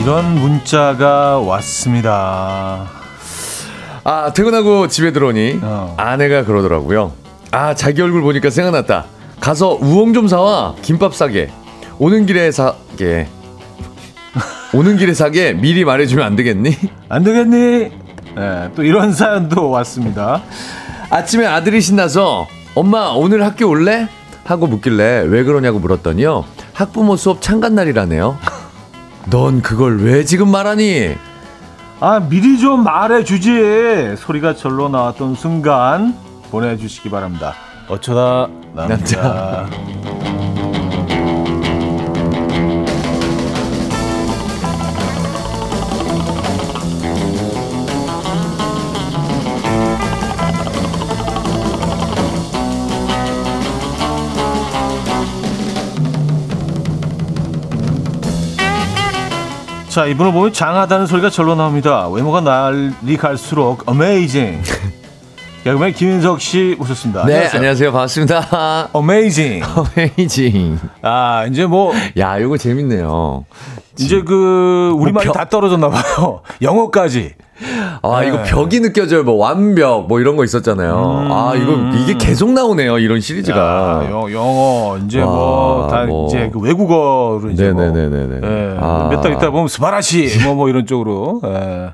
[0.10, 2.88] 이런 문자가 왔습니다.
[4.04, 5.94] 아, 퇴근하고 집에 들어오니 어.
[5.98, 7.12] 아내가 그러더라고요.
[7.52, 9.06] 아, 자기 얼굴 보니까 생각났다.
[9.40, 10.74] 가서 우엉 좀 사와.
[10.82, 11.52] 김밥 싸게.
[12.00, 13.28] 오는 길에 사게.
[14.74, 16.76] 오는 길에 사게 미리 말해주면 안 되겠니?
[17.08, 17.92] 안 되겠니?
[18.36, 20.42] 네, 또 이런 사연도 왔습니다.
[21.12, 24.08] 아침에 아들이 신나서 엄마 오늘 학교 올래?
[24.44, 26.46] 하고 묻길래 왜 그러냐고 물었더니요.
[26.74, 28.40] 학부모 수업 참관 날이라네요.
[29.30, 31.16] 넌 그걸 왜 지금 말하니?
[32.00, 36.16] 아 미리 좀 말해주지 소리가 절로 나왔던 순간
[36.50, 37.54] 보내주시기 바랍니다
[37.90, 40.29] 어쩌다 남자, 남자.
[59.90, 62.08] 자, 이분을 보면 장하다는 소리가 절로 나옵니다.
[62.10, 64.62] 외모가 날이 갈수록 어메이징.
[65.64, 67.26] 개그맨 김인석 씨 오셨습니다.
[67.26, 67.58] 네, 안녕하세요.
[67.60, 67.92] 안녕하세요.
[67.92, 68.90] 반갑습니다.
[68.94, 69.62] 어메이징.
[69.76, 70.80] 어메이징.
[71.02, 71.94] 아, 이제 뭐.
[72.18, 73.46] 야, 이거 재밌네요.
[74.00, 76.42] 이제 그, 우리말이 뭐 다 떨어졌나 봐요.
[76.62, 77.34] 영어까지.
[78.02, 78.28] 아, 네.
[78.28, 79.24] 이거 벽이 느껴져요.
[79.24, 80.94] 뭐 완벽 뭐 이런 거 있었잖아요.
[80.94, 81.32] 음.
[81.32, 83.00] 아, 이거 이게 계속 나오네요.
[83.00, 84.04] 이런 시리즈가.
[84.06, 86.28] 야, 영, 영어 이제 뭐다 뭐.
[86.28, 88.40] 이제 그 외국어로 이제 네네네네.
[88.40, 89.08] 뭐, 예, 아.
[89.12, 91.42] 몇달 있다 보면 스바라시 뭐뭐 뭐 이런 쪽으로.
[91.46, 91.92] 예.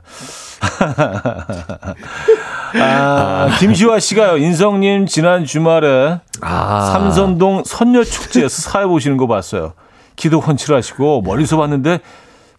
[2.82, 4.38] 아, 김시화 씨가요.
[4.38, 6.92] 인성님 지난 주말에 아.
[6.94, 9.74] 삼선동 선녀 축제에서 사회 보시는 거 봤어요.
[10.16, 12.00] 기도 헌칠하시고 멀리서 봤는데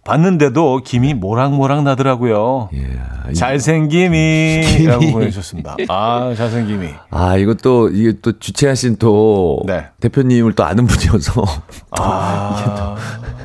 [0.07, 2.71] 봤는데도 김이 모락모락 나더라고요.
[2.75, 3.33] 예.
[3.35, 5.77] 잘생김이라고 보내주셨습니다.
[5.89, 6.89] 아 잘생김이.
[7.11, 9.87] 아 이것도 이게 또 주최하신 또 네.
[10.01, 11.45] 대표님을 또 아는 분이어서
[11.91, 12.95] 아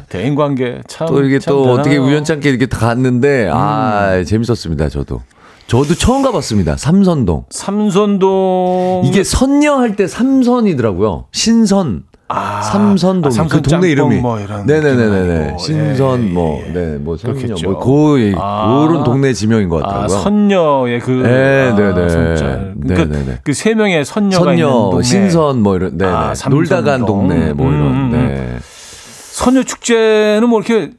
[0.09, 1.73] 대인 관계 참 또 이게 또 대단하네요.
[1.81, 4.23] 어떻게 우연찮게 이렇게 다 갔는데 아 음.
[4.23, 5.21] 재밌었습니다 저도.
[5.67, 6.75] 저도 처음 가봤습니다.
[6.75, 7.45] 삼선동.
[7.49, 9.03] 삼선동.
[9.05, 11.25] 이게 선녀 할 때 삼선이더라고요.
[11.31, 12.03] 신선.
[12.33, 17.55] 아, 삼선동 아, 그 동네 이름이 뭐 이런 네네네네 신선 예, 뭐 네 뭐 선녀
[17.63, 20.17] 뭐 그 아, 그런 동네 지명인 것 같더라고요.
[20.17, 25.75] 아, 선녀의 그 네, 네네 그러니까 네네네 그세 명의 선녀가 선녀, 있는 동네 신선 뭐
[25.75, 28.27] 이런 네 아, 놀다 간 동네 뭐 이런 음, 음, 음.
[28.27, 28.57] 네.
[28.61, 30.91] 선녀 축제는 뭐 이렇게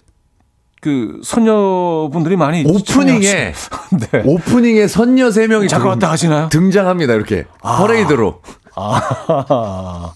[0.81, 3.53] 그 선녀분들이 많이 오프닝에
[4.11, 4.23] 네.
[4.25, 6.49] 오프닝에 선녀 세 명이 잠깐 왔다 하시나요?
[6.49, 7.79] 등장합니다 이렇게 아.
[7.79, 8.40] 퍼레이드로.
[8.75, 10.12] 아.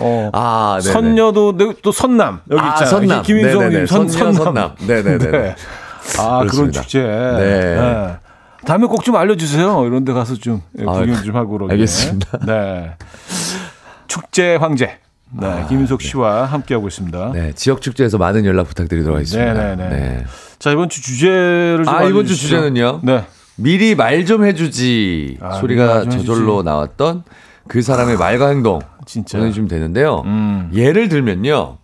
[0.00, 0.30] 어.
[0.32, 0.92] 아, 네네.
[0.92, 2.90] 선녀도 또 선남 여기 아, 있잖아요.
[2.90, 3.22] 선남.
[3.22, 4.74] 김인성님 선, 선녀, 선남.
[4.86, 5.30] 네네네.
[5.30, 5.56] 네.
[6.18, 6.50] 아 그렇습니다.
[6.50, 7.02] 그런 축제.
[7.02, 7.74] 네.
[7.76, 8.16] 네.
[8.66, 9.86] 다음에 꼭 좀 알려주세요.
[9.86, 11.72] 이런 데 가서 좀 아, 구경 좀 하고 그러게.
[11.72, 12.38] 알겠습니다.
[12.46, 12.94] 네.
[14.08, 14.98] 축제 황제.
[15.32, 16.08] 네, 아, 김인석 네.
[16.08, 16.46] 씨와 네.
[16.52, 17.32] 함께하고 있습니다.
[17.32, 19.52] 네, 지역 축제에서 많은 연락 부탁드리도록 하겠습니다.
[19.52, 19.88] 네네네.
[19.90, 20.24] 네.
[20.58, 23.00] 자, 이번 주 주제를 좀 아, 이번 주 주제는요?
[23.02, 23.24] 네.
[23.56, 26.64] 미리 말 좀 해주지 아, 소리가 저절로 해주지.
[26.64, 27.24] 나왔던
[27.68, 30.22] 그 사람의 말과 행동 진짜 보내주시면 되는데요.
[30.24, 30.70] 음.
[30.74, 31.78] 예를 들면요.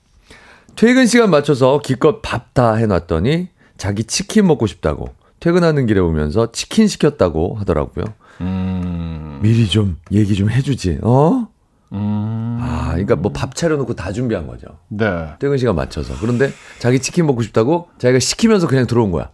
[0.77, 6.87] 퇴근 시간 맞춰서 기껏 밥 다 해놨더니 자기 치킨 먹고 싶다고 퇴근하는 길에 오면서 치킨
[6.87, 8.05] 시켰다고 하더라고요.
[8.43, 9.39] 음.
[9.43, 10.99] 미리 좀 얘기 좀 해주지.
[11.03, 11.49] 어?
[11.93, 12.59] 음.
[12.61, 14.67] 아, 그러니까 뭐 밥 차려놓고 다 준비한 거죠.
[14.89, 15.07] 네.
[15.39, 16.15] 퇴근 시간 맞춰서.
[16.21, 19.31] 그런데 자기 치킨 먹고 싶다고 자기가 시키면서 그냥 들어온 거야.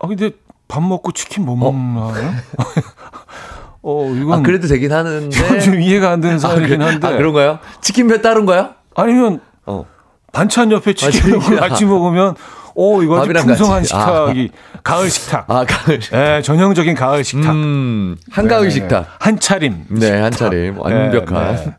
[0.00, 0.30] 아, 근데
[0.68, 1.70] 밥 먹고 치킨 못 어?
[1.72, 2.32] 먹나요?
[3.82, 4.38] 어, 이건.
[4.40, 5.60] 아, 그래도 되긴 하는데.
[5.60, 7.06] 좀 이해가 안 되는 사연이긴 한데.
[7.06, 7.58] 아, 그런가요?
[7.80, 8.74] 치킨배 따른거야?
[8.94, 9.84] 아니면, 어.
[10.32, 12.34] 반찬 옆에 치킨을 아, 같이 먹으면,
[12.74, 13.88] 오, 이거 아주 풍성한 같이.
[13.88, 14.78] 식탁이, 아.
[14.82, 15.50] 가을 식탁.
[15.50, 15.98] 아, 가을.
[15.98, 17.50] 네, 전형적인 가을 식탁.
[17.52, 19.06] 음, 한가을 네, 식탁.
[19.18, 19.84] 한 차림.
[19.88, 20.22] 네, 식탁.
[20.22, 20.78] 한 차림.
[20.78, 21.56] 완벽한.
[21.56, 21.72] 네, 네.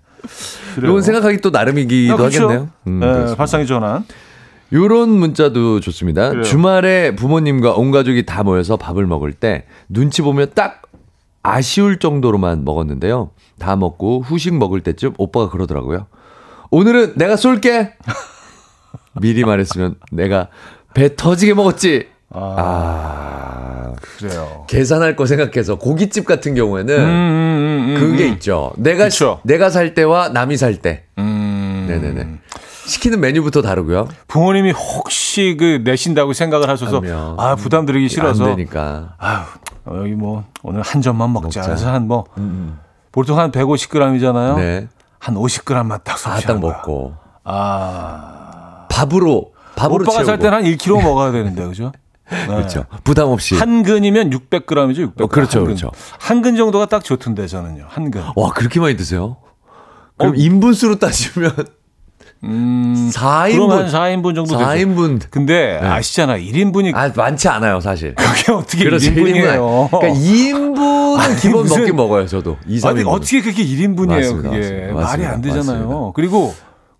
[0.84, 2.44] 이건 생각하기 또 나름이기도 아, 그렇죠?
[2.44, 2.70] 하겠네요.
[2.88, 4.06] 음, 네, 발상의 전환.
[4.74, 6.30] 요런 문자도 좋습니다.
[6.30, 6.44] 그래요.
[6.44, 10.81] 주말에 부모님과 온 가족이 다 모여서 밥을 먹을 때 눈치 보면 딱
[11.43, 13.32] 아쉬울 정도로만 먹었는데요.
[13.60, 16.08] 다 먹고 후식 먹을 때쯤 오빠가 그러더라고요.
[16.69, 17.93] 오늘은 내가 쏠게.
[19.19, 20.47] 미리 말했으면 내가
[20.93, 22.08] 배 터지게 먹었지.
[22.34, 24.65] 아, 아, 그래요.
[24.67, 28.34] 계산할 거 생각해서 고깃집 같은 경우에는 음, 음, 음, 음 그게 음.
[28.34, 28.71] 있죠.
[28.77, 29.41] 내가 그쵸.
[29.43, 31.04] 내가 살 때와 남이 살 때.
[31.17, 31.86] 음.
[31.89, 32.27] 네네네.
[32.86, 34.08] 시키는 메뉴부터 다르고요.
[34.27, 37.36] 부모님이 혹시 그 내신다고 생각을 하셔서 그럼요.
[37.39, 39.15] 아 부담 드리기 싫어서 안 되니까.
[39.17, 39.41] 아유
[39.88, 41.45] 여기 뭐 오늘 한 점만 먹자.
[41.59, 41.61] 먹자.
[41.63, 42.79] 그래서 한뭐 음, 음.
[43.11, 44.55] 보통 한 150g이잖아요.
[44.57, 44.88] 네.
[45.19, 47.13] 한 50g만 딱 섭취 아, 딱 먹고.
[47.43, 51.91] 아 밥으로 밥으로 오빠가 살 때는 한 1kg 먹어야 되는데 그죠?
[52.29, 52.45] 네.
[52.47, 52.86] 그렇죠.
[53.03, 53.55] 부담 없이.
[53.55, 55.15] 한 근이면 600g이죠.
[55.15, 55.21] 600g.
[55.21, 55.91] 어, 그렇죠, 한 그렇죠.
[56.19, 57.86] 한 근 정도가 딱 좋던데 저는요.
[57.88, 58.23] 한 근.
[58.36, 59.38] 와 그렇게 많이 드세요?
[60.17, 60.36] 그럼 어?
[60.38, 61.51] 인분수로 따지면
[62.44, 63.70] 음, 4인분.
[63.70, 65.20] 한 4인분 정도 4인분.
[65.20, 65.28] 되죠.
[65.30, 65.88] 근데 네.
[65.88, 66.38] 아시잖아.
[66.38, 66.96] 1인분이.
[66.96, 68.16] 아, 많지 않아요, 사실.
[68.16, 69.89] 그게 어떻게 그렇죠, 1인분이에요.
[69.92, 72.58] 그러니까 2인분은 아니, 기본 무슨, 먹긴 먹어요, 저도.
[72.68, 72.88] 2, 3인분.
[72.88, 74.60] 아니, 어떻게 그게 1인분이에요, 맞습니다, 그게.
[74.60, 75.88] 맞습니다, 말이 안 되잖아요.
[75.88, 76.12] 맞습니다.
[76.16, 76.54] 그리고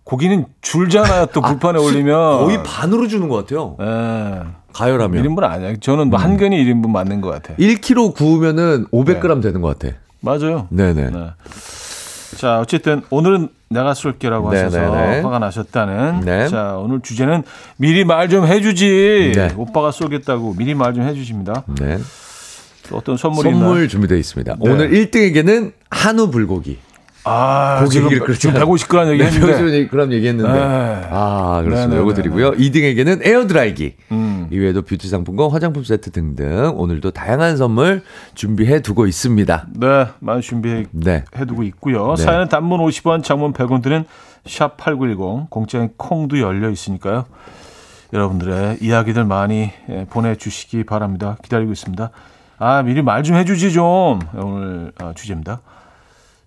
[0.04, 2.38] 고기는 줄잖아요, 또 불판에 아, 올리면.
[2.44, 3.76] 거의 반으로 주는 것 같아요.
[3.80, 4.40] 네.
[4.72, 5.22] 가열하면.
[5.24, 5.74] 1인분 아니야.
[5.80, 6.22] 저는 뭐 음.
[6.22, 7.56] 한 근이 1인분 맞는 것 같아요.
[7.56, 9.40] 1kg 구우면은 500g 네.
[9.40, 9.94] 되는 것 같아.
[10.20, 10.68] 맞아요.
[10.70, 11.10] 네네.
[11.10, 11.18] 네.
[12.38, 15.20] 자, 어쨌든 오늘은 내가 쏠게라고 하셔서 네네네.
[15.22, 16.20] 화가 나셨다는.
[16.20, 16.48] 네.
[16.48, 17.42] 자, 오늘 주제는
[17.76, 19.32] 미리 말 좀 해주지.
[19.34, 19.52] 네.
[19.56, 21.64] 오빠가 쏘겠다고 미리 말 좀 해주십니다.
[21.80, 21.98] 네.
[22.88, 23.88] 또 어떤 선물이 선물?
[23.88, 24.56] 준비되어 있습니다.
[24.60, 24.70] 네.
[24.70, 26.78] 오늘 1등에게는 한우 불고기.
[27.24, 29.88] 아, 고기 지금, 얘기를 지금 150g 얘기 했는데.
[29.88, 30.52] 150g 얘기했는데.
[30.52, 31.08] 네.
[31.10, 32.00] 아, 그렇습니다.
[32.00, 32.52] 요거 드리고요.
[32.52, 33.94] 2등에게는 에어드라이기.
[34.10, 34.48] 음.
[34.50, 38.02] 이외에도 뷰티 상품권, 화장품 세트 등등 오늘도 다양한 선물
[38.34, 39.66] 준비해 두고 있습니다.
[39.74, 41.24] 네, 많이 준비해 네.
[41.46, 42.14] 두고 있고요.
[42.16, 42.22] 네.
[42.22, 44.04] 사연은 단문 50원, 장문 100원 드는
[44.46, 47.24] 샵8910 공짜인 콩도 열려 있으니까요.
[48.12, 51.36] 여러분들의 이야기들 많이 예, 보내주시기 바랍니다.
[51.42, 52.10] 기다리고 있습니다.
[52.58, 54.18] 아, 미리 말 좀 해주지 좀.
[54.34, 55.60] 오늘 아, 주제입니다.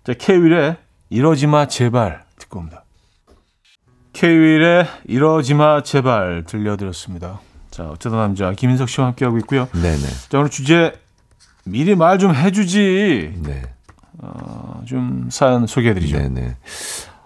[0.06, 0.76] 자, 케이윌의
[1.10, 2.24] 이러지 마, 제발.
[2.38, 2.84] 듣고 옵니다.
[4.12, 6.44] 케이윌의 이러지 마, 제발.
[6.46, 7.40] 들려드렸습니다.
[7.70, 9.68] 자, 어쩌다 남자 김인석 씨와 함께하고 있고요.
[9.72, 9.98] 네네.
[10.28, 10.92] 자, 오늘 주제
[11.64, 13.34] 미리 말 좀 해주지.
[13.42, 13.62] 네.
[14.18, 16.16] 어, 좀 사연 소개해드리죠.
[16.18, 16.56] 네네.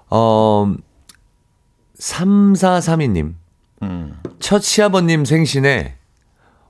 [0.08, 0.74] 어,
[1.98, 3.34] 3432님.
[3.82, 4.20] 음.
[4.40, 5.96] 첫 시아버님 생신에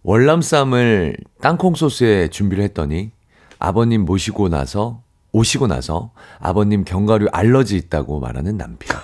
[0.03, 3.13] 월남쌈을 땅콩 소스에 준비를 했더니
[3.59, 5.03] 아버님 모시고 나서
[5.33, 6.11] 오시고 나서
[6.41, 8.99] 아버님 견과류 알러지 있다고 말하는 남편.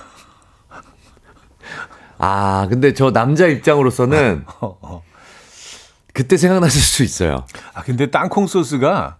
[2.18, 5.02] 아, 근데 저 남자 입장으로서는 어, 어.
[6.12, 7.44] 그때 생각나실 수 있어요.
[7.74, 9.18] 아 근데 땅콩 소스가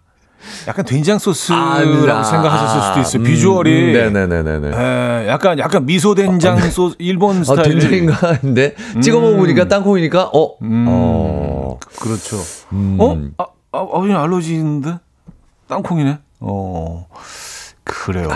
[0.67, 3.21] 약간 된장 소스라고 아, 생각하셨을 수도 있어요.
[3.21, 3.93] 음, 비주얼이.
[3.95, 4.67] 음, 네네네네.
[4.75, 7.77] 에, 약간 약간 미소 된장 소스 일본 아, 스타일.
[7.77, 12.37] 된장인가 했는데 찍어 먹어보니까 땅콩이니까 어, 음, 어, 그렇죠.
[12.73, 12.97] 음.
[12.99, 13.15] 어?
[13.37, 14.97] 아, 아, 아버님 알러지인데
[15.67, 16.17] 땅콩이네.
[16.39, 17.07] 어,
[17.83, 18.29] 그래요.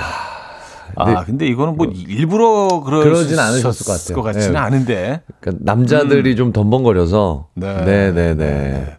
[0.95, 4.15] 아, 근데 이거는 뭐 일부러 그러 그러진 않으셨을 것 같아요.
[4.15, 4.59] 것 같지는 네.
[4.59, 5.21] 않은데.
[5.39, 7.59] 그러니까 남자들이 좀 덤벙거려서 음.
[7.61, 7.85] 네.
[7.85, 8.97] 네, 네, 네.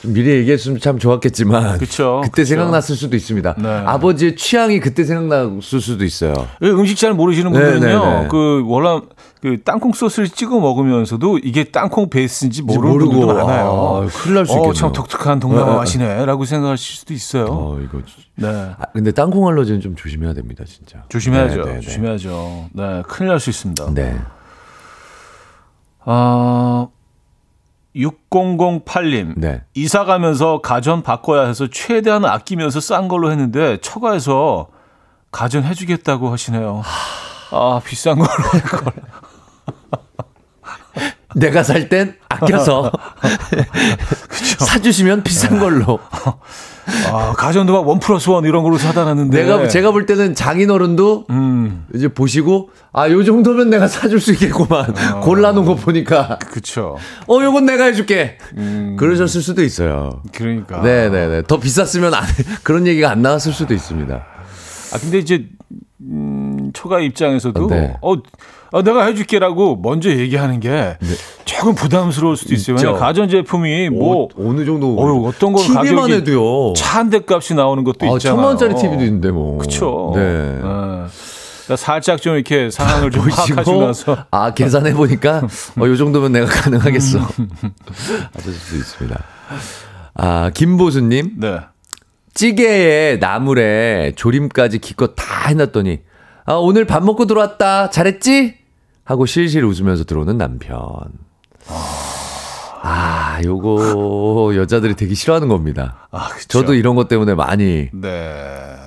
[0.00, 2.48] 좀 미리 얘기했으면 참 좋았겠지만 그쵸, 그때 그쵸.
[2.48, 3.54] 생각났을 수도 있습니다.
[3.58, 3.68] 네.
[3.68, 6.32] 아버지의 취향이 그때 생각났을 수도 있어요.
[6.62, 8.28] 음식 잘 모르시는 네, 분들은요, 네, 네.
[8.28, 9.02] 그 월남
[9.42, 14.04] 그 땅콩 소스를 찍어 먹으면서도 이게 땅콩 베이스인지 모르는 모르고, 분들도 많아요.
[14.04, 14.72] 아, 큰일 날수 어, 있겠네요.
[14.72, 15.76] 참 독특한 동남아 네.
[15.78, 17.46] 맛이네라고 생각하실 수도 있어요.
[17.50, 17.98] 어, 이거
[18.36, 18.46] 네,
[18.78, 21.02] 아, 근데 땅콩 알러지는 좀 조심해야 됩니다, 진짜.
[21.08, 21.56] 조심해야죠.
[21.56, 21.80] 네, 네, 네.
[21.80, 22.66] 조심해야죠.
[22.72, 23.92] 네, 큰일 날 수 있습니다.
[23.94, 24.16] 네.
[26.04, 26.86] 아,
[27.96, 29.34] 6008님.
[29.36, 29.62] 네.
[29.74, 34.68] 이사 가면서 가전 바꿔야 해서 최대한 아끼면서 싼 걸로 했는데 처가에서
[35.32, 36.82] 가전 해주겠다고 하시네요.
[37.50, 38.92] 아 비싼 걸로 할 걸.
[41.34, 42.90] 내가 살 땐 아껴서
[44.58, 45.98] 사주시면 비싼 걸로.
[47.12, 49.42] 아 가전도 막원 플러스 원 이런 걸로 사다 놨는데.
[49.44, 54.92] 내가 제가 볼 때는 장인어른도 음 이제 보시고 아 요 정도면 내가 사줄 수 있겠구만
[55.22, 56.96] 골라놓은 거 보니까 그쵸.
[57.28, 60.22] 어 요건 내가 해줄게 음 그러셨을 수도 있어요.
[60.32, 60.80] 그러니까.
[60.82, 62.24] 네네네 더 비쌌으면 안,
[62.64, 64.14] 그런 얘기가 안 나왔을 수도 있습니다.
[64.14, 65.46] 아 근데 이제
[66.00, 67.96] 음, 초가 입장에서도 네.
[68.02, 68.14] 어,
[68.72, 70.96] 어, 내가 해줄게라고 먼저 얘기하는 게
[71.44, 72.76] 조금 부담스러울 수도 있어요.
[72.76, 76.72] 왜냐면 가전 제품이 뭐 어, 느 정도 어휴, 어떤 건 TV만 가격이 해도요.
[76.74, 78.18] 차 한 대 값이 나오는 것도 아, 있잖아요.
[78.36, 79.58] 천만 원짜리 TV도 있는데 뭐.
[79.58, 80.12] 그렇죠.
[80.14, 80.22] 네.
[80.22, 81.08] 그러니까
[81.76, 85.42] 살짝 좀 이렇게 상황을 좀 파악하시고 나서 아 계산해 보니까
[85.80, 87.18] 어, 요 정도면 내가 가능하겠어.
[88.34, 89.24] 하실 수도 있습니다.
[90.14, 91.58] 아 김보수님 네.
[92.34, 96.00] 찌개에 나물에 조림까지 기껏 다 해놨더니
[96.44, 98.54] 아 오늘 밥 먹고 들어왔다 잘했지?
[99.04, 100.78] 하고 실실 웃으면서 들어오는 남편.
[102.84, 106.08] 아 요거 여자들이 되게 싫어하는 겁니다.
[106.10, 106.48] 아, 그쵸.
[106.48, 108.08] 저도 이런 것 때문에 많이 네.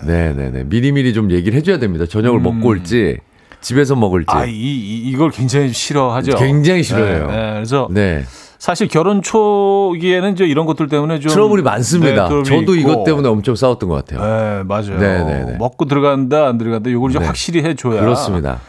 [0.06, 2.06] 네 네 네 미리미리 좀 얘기를 해 줘야 됩니다.
[2.06, 3.18] 저녁을 먹고 올지
[3.62, 6.36] 집에서 먹을지 아, 이, 이 이걸 굉장히 싫어하죠.
[6.38, 7.28] 굉장히 싫어해요.
[7.28, 7.53] 네, 네.
[7.53, 8.26] 그래서 네
[8.66, 12.28] 사실 결혼 초기에는 이제 이런 것들 때문에 좀 트러블이 많습니다.
[12.28, 12.91] 네, 저도 있고.
[12.91, 14.20] 이것 때문에 엄청 싸웠던 것 같아요.
[14.20, 14.97] 네, 맞아요.
[14.97, 15.57] 네, 네, 네.
[15.59, 17.28] 먹고 들어간다 안 들어간다 이걸 좀 네.
[17.28, 18.01] 확실히 해줘야.
[18.01, 18.61] 그렇습니다.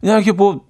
[0.00, 0.62] 그냥 이렇게 뭐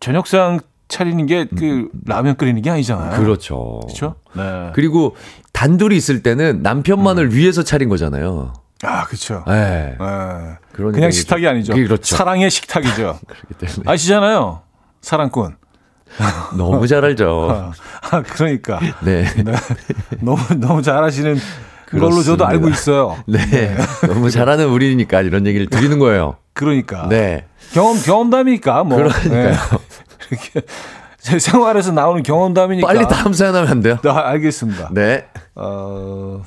[0.00, 3.14] 저녁상 차리는 게그 라면 끓이는 게 아니잖아요.
[3.18, 3.24] 음.
[3.24, 3.80] 그렇죠.
[3.84, 4.16] 그렇죠.
[4.36, 4.70] 네.
[4.74, 5.16] 그리고
[5.54, 7.32] 단둘이 있을 때는 남편만을 음.
[7.32, 8.52] 위해서 차린 거잖아요.
[8.82, 9.44] 아, 그렇죠.
[9.46, 9.96] 네.
[9.98, 10.04] 네.
[10.72, 11.72] 그러니까 그냥 식탁이 좀- 아니죠.
[11.72, 12.16] 그렇죠.
[12.16, 13.18] 사랑의 식탁이죠.
[13.26, 14.60] 그렇기 때문에 아시잖아요.
[15.00, 15.56] 사랑꾼.
[16.56, 17.72] 너무 잘 알죠.
[18.10, 18.80] 아, 그러니까.
[19.02, 19.24] 네.
[19.42, 19.52] 네.
[20.20, 21.36] 너무 너무 잘하시는
[21.90, 22.46] 걸로 저도.
[22.46, 23.16] 알고 있어요.
[23.26, 23.76] 네.
[24.06, 26.36] 너무 잘하는 우리니까 이런 얘기를 드리는 거예요.
[26.52, 27.08] 그러니까.
[27.08, 27.46] 네.
[27.72, 28.98] 경험 경험담이니까 뭐.
[28.98, 29.30] 그러니까요.
[29.30, 29.52] 네.
[30.30, 30.62] 이렇게
[31.18, 32.86] 제 생활에서 나오는 경험담이니까.
[32.86, 33.98] 빨리 다음 사연 하면 안 돼요?
[34.02, 34.90] 네, 알겠습니다.
[34.92, 35.26] 네.
[35.54, 36.42] 어.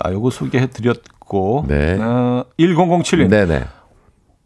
[0.00, 1.66] 아, 요거 소개해 드렸고.
[1.68, 1.98] 네.
[2.00, 3.28] 어, 1007님.
[3.28, 3.64] 네네.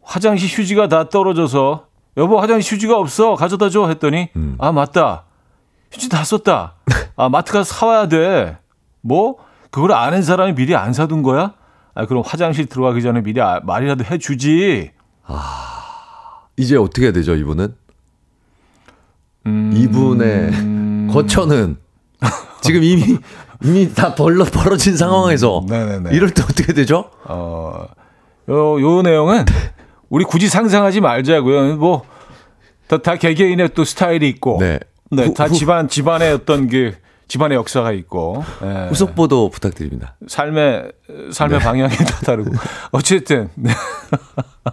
[0.03, 1.86] 화장실 휴지가 다 떨어져서
[2.17, 3.35] 여보 화장실 휴지가 없어.
[3.35, 3.87] 가져다 줘.
[3.87, 4.55] 했더니 음.
[4.59, 5.23] 아 맞다.
[5.91, 6.75] 휴지 다 썼다.
[7.15, 8.57] 아 마트 가서 사와야 돼
[9.01, 9.37] 뭐?
[9.71, 11.53] 그걸 아는 사람이 미리 안 사둔 거야?
[11.93, 14.91] 아 그럼 화장실 들어가기 전에 미리 아- 말이라도 해주지.
[16.57, 17.75] 이제 어떻게 해야 되죠, 이분은?
[19.45, 21.77] 음, 이분의 거처는
[22.61, 23.17] 지금 이미
[23.63, 26.15] 이미 다 벌러 벌어진 상황에서 네네네.
[26.15, 27.09] 이럴 때 어떻게 되죠?
[27.25, 27.85] 어,
[28.49, 29.45] 요, 요 내용은
[30.09, 32.03] 우리 굳이 상상하지 말자고요 뭐
[32.87, 34.79] 다, 다 개개인의 또 스타일이 있고 네.
[35.11, 36.93] 네, 후- 다 후- 집안 집안의 어떤 그
[37.27, 38.87] 집안의 역사가 있고 예.
[38.87, 40.15] 후속 보도 부탁드립니다.
[40.27, 40.93] 삶의
[41.33, 41.65] 삶의 네.
[41.65, 42.51] 방향이 다 다르고
[42.91, 43.69] 어쨌든 네.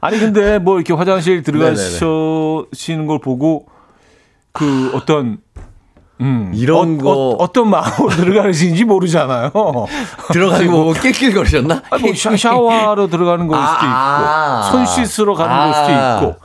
[0.00, 3.66] 아니 근데 뭐 이렇게 화장실 들어가시는 걸 보고
[4.52, 5.38] 그 어떤
[6.22, 6.52] 음.
[6.54, 9.50] 이런 어, 거 어, 떤 마음으로 들어가는지 모르잖아요.
[10.32, 11.82] 들어가는 거 보고 낄낄거리셨나?
[11.90, 16.40] 아니, 뭐 샤워하러 들어가는 걸 수도 아~ 있고, 손 씻으러 가는 아~ 걸 수도 있고,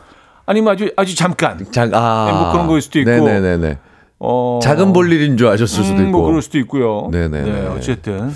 [0.46, 3.78] 아니면 아주 아주 잠깐, 잠, 아~ 네, 뭐 그런 걸 수도 있고, 네네네.
[4.20, 7.10] 어, 작은 볼일인 줄 아셨을 수도 음, 뭐 있고, 뭐 그럴 수도 있고요.
[7.12, 7.42] 네네.
[7.44, 8.34] 네, 어쨌든.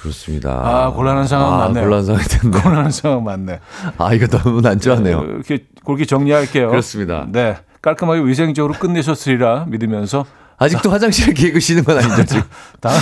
[0.00, 0.50] 그렇습니다.
[0.62, 1.84] 아, 곤란한 상황 아, 맞네요.
[1.84, 2.60] 곤란한 상황이 됐네.
[2.60, 3.60] 곤란한 상황 맞네.
[3.98, 5.20] 아, 이거 너무 난처하네요.
[5.20, 6.70] 네, 이렇게 그렇게 정리할게요.
[6.70, 7.26] 그렇습니다.
[7.28, 7.56] 네.
[7.82, 10.24] 깔끔하게 위생적으로 끝내셨으리라 믿으면서
[10.58, 10.90] 아직도
[11.34, 12.42] 계획을 쉬는 건 아니죠, 지금.
[12.80, 12.98] 다음,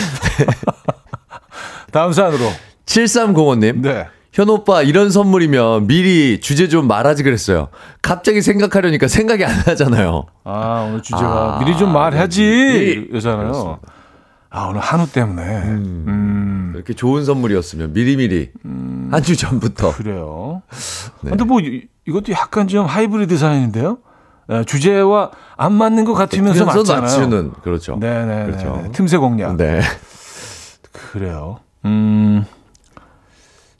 [1.92, 2.50] 다음 사연으로.
[2.86, 3.80] 7305님.
[3.80, 4.06] 네.
[4.32, 7.68] 현 오빠 이런 선물이면 미리 주제 좀 말하지 그랬어요.
[8.02, 10.26] 갑자기 생각하려니까 생각이 안 나잖아요.
[10.42, 13.20] 아 오늘 주제가 아, 미리 좀 말하지 네.
[13.20, 13.78] 잖아요
[14.50, 15.42] 아 오늘 한우 때문에.
[15.42, 16.72] 음, 음.
[16.74, 19.92] 이렇게 좋은 선물이었으면 미리 미리 음, 한주 전부터.
[19.94, 20.62] 그래요.
[21.20, 21.30] 네.
[21.30, 21.60] 근데 뭐
[22.04, 23.98] 이것도 약간 좀 하이브리드 사연인데요.
[24.50, 27.00] 예, 주제와 안 맞는 것 같으면서 맞잖아요.
[27.00, 27.98] 맞추는 그렇죠.
[27.98, 28.46] 네네.
[28.46, 28.84] 그렇죠.
[28.92, 29.56] 틈새 공략.
[29.56, 29.80] 네.
[30.92, 31.60] 그래요.
[31.84, 32.44] 음.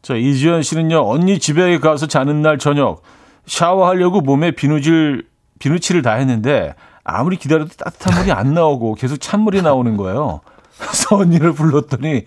[0.02, 3.02] 자 이지연 씨는요 언니 집에 가서 자는 날 저녁
[3.46, 5.26] 샤워하려고 몸에 비누질
[5.58, 10.40] 비누칠을 다 했는데 아무리 기다려도 따뜻한 물이 안 나오고 계속 찬물이 나오는 거예요.
[10.78, 12.24] 그래서 언니를 불렀더니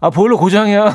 [0.00, 0.94] 아 보일러 고장이야.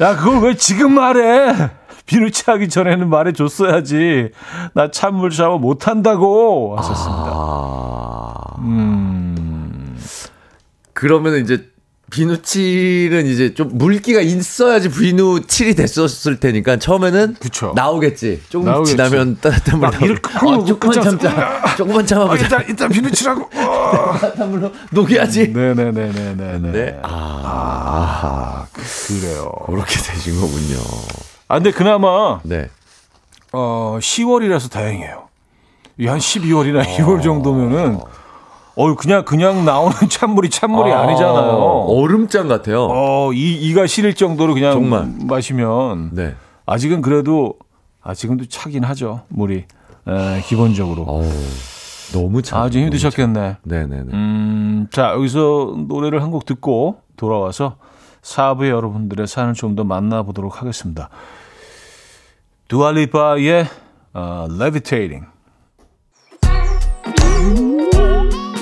[0.00, 1.70] 야 그걸 왜 지금 말해?
[2.06, 4.30] 비누치하기 전에는 말해줬어야지.
[4.74, 7.32] 나 찬물 샤워 못한다고 하셨습니다.
[7.34, 8.56] 아...
[8.60, 9.98] 음.
[10.92, 11.68] 그러면 이제
[12.10, 17.72] 비누칠은 이제 좀 물기가 있어야지 비누칠이 됐었을 테니까 처음에는 그쵸.
[17.74, 18.42] 나오겠지.
[18.48, 18.92] 조금 나오겠지.
[18.92, 20.62] 지나면 따뜻한 물 나오고.
[20.62, 21.76] 어, 조금만 참자.
[21.76, 22.32] 조금만 참아보자.
[22.32, 25.48] 아, 일단 일단 비누칠하고 따뜻한 물로 녹여야지.
[25.48, 26.72] 네네네네네.
[26.72, 27.00] 네.
[27.02, 27.08] 아,
[27.44, 29.50] 아, 그래요.
[29.66, 30.78] 그렇게 되신 거군요.
[31.48, 32.68] 아, 근데 그나마 네.
[33.52, 35.28] 어, 10월이라서 다행이에요.
[36.06, 36.82] 한 12월이나 어...
[36.82, 37.98] 2월 정도면은
[38.78, 41.86] 어 그냥 그냥 나오는 찬물이 찬물이 아, 아니잖아요.
[41.88, 42.86] 얼음장 같아요.
[42.90, 45.10] 어, 이 이가 시릴 정도로 그냥 정말.
[45.26, 46.34] 마시면 네.
[46.66, 47.54] 아직은 그래도
[48.02, 49.22] 아직은도 차긴 하죠.
[49.28, 49.64] 물이.
[50.08, 51.04] 에, 기본적으로.
[51.08, 51.22] 어
[52.12, 52.60] 너무 차.
[52.60, 53.56] 아주 힘드셨겠네.
[53.62, 54.12] 네, 네, 네.
[54.12, 57.76] 음, 자, 여기서 노래를 한 곡 듣고 돌아와서
[58.22, 61.08] 사부의 여러분들의 사연을 좀 더 만나보도록 하겠습니다.
[62.68, 63.66] 두알리파의
[64.14, 65.26] 어, Levitating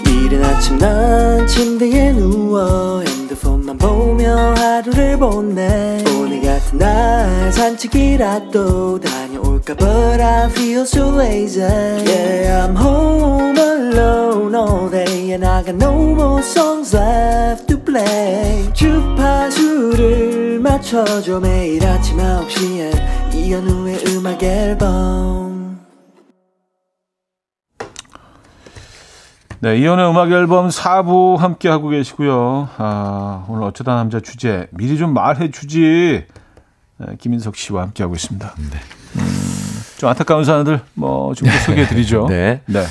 [0.07, 10.21] 이른 아침 난 침대에 누워 핸드폰만 보며 하루를 보내 오늘 같은 날 산책이라도 다녀올까 But
[10.21, 16.43] I feel so lazy Yeah I'm home alone all day And I got no more
[16.43, 20.34] songs left to play 주파수를
[20.65, 25.79] 맞춰줘 매일 아침 9시에 이현우의 음악 앨범
[29.61, 32.71] 네, 이연의 음악 앨범 4부 함께 하고 계시고요.
[32.79, 36.25] 아, 오늘 어쩌다 남자 주제 미리 좀 말해 주지.
[36.99, 38.55] 네, 김인석 씨와 함께 하고 있습니다.
[38.57, 38.79] 네.
[39.17, 39.23] 음,
[39.99, 42.27] 좀 안타까운 사연들 뭐좀 소개해 드리죠.
[42.29, 42.63] 네.
[42.67, 42.85] 네.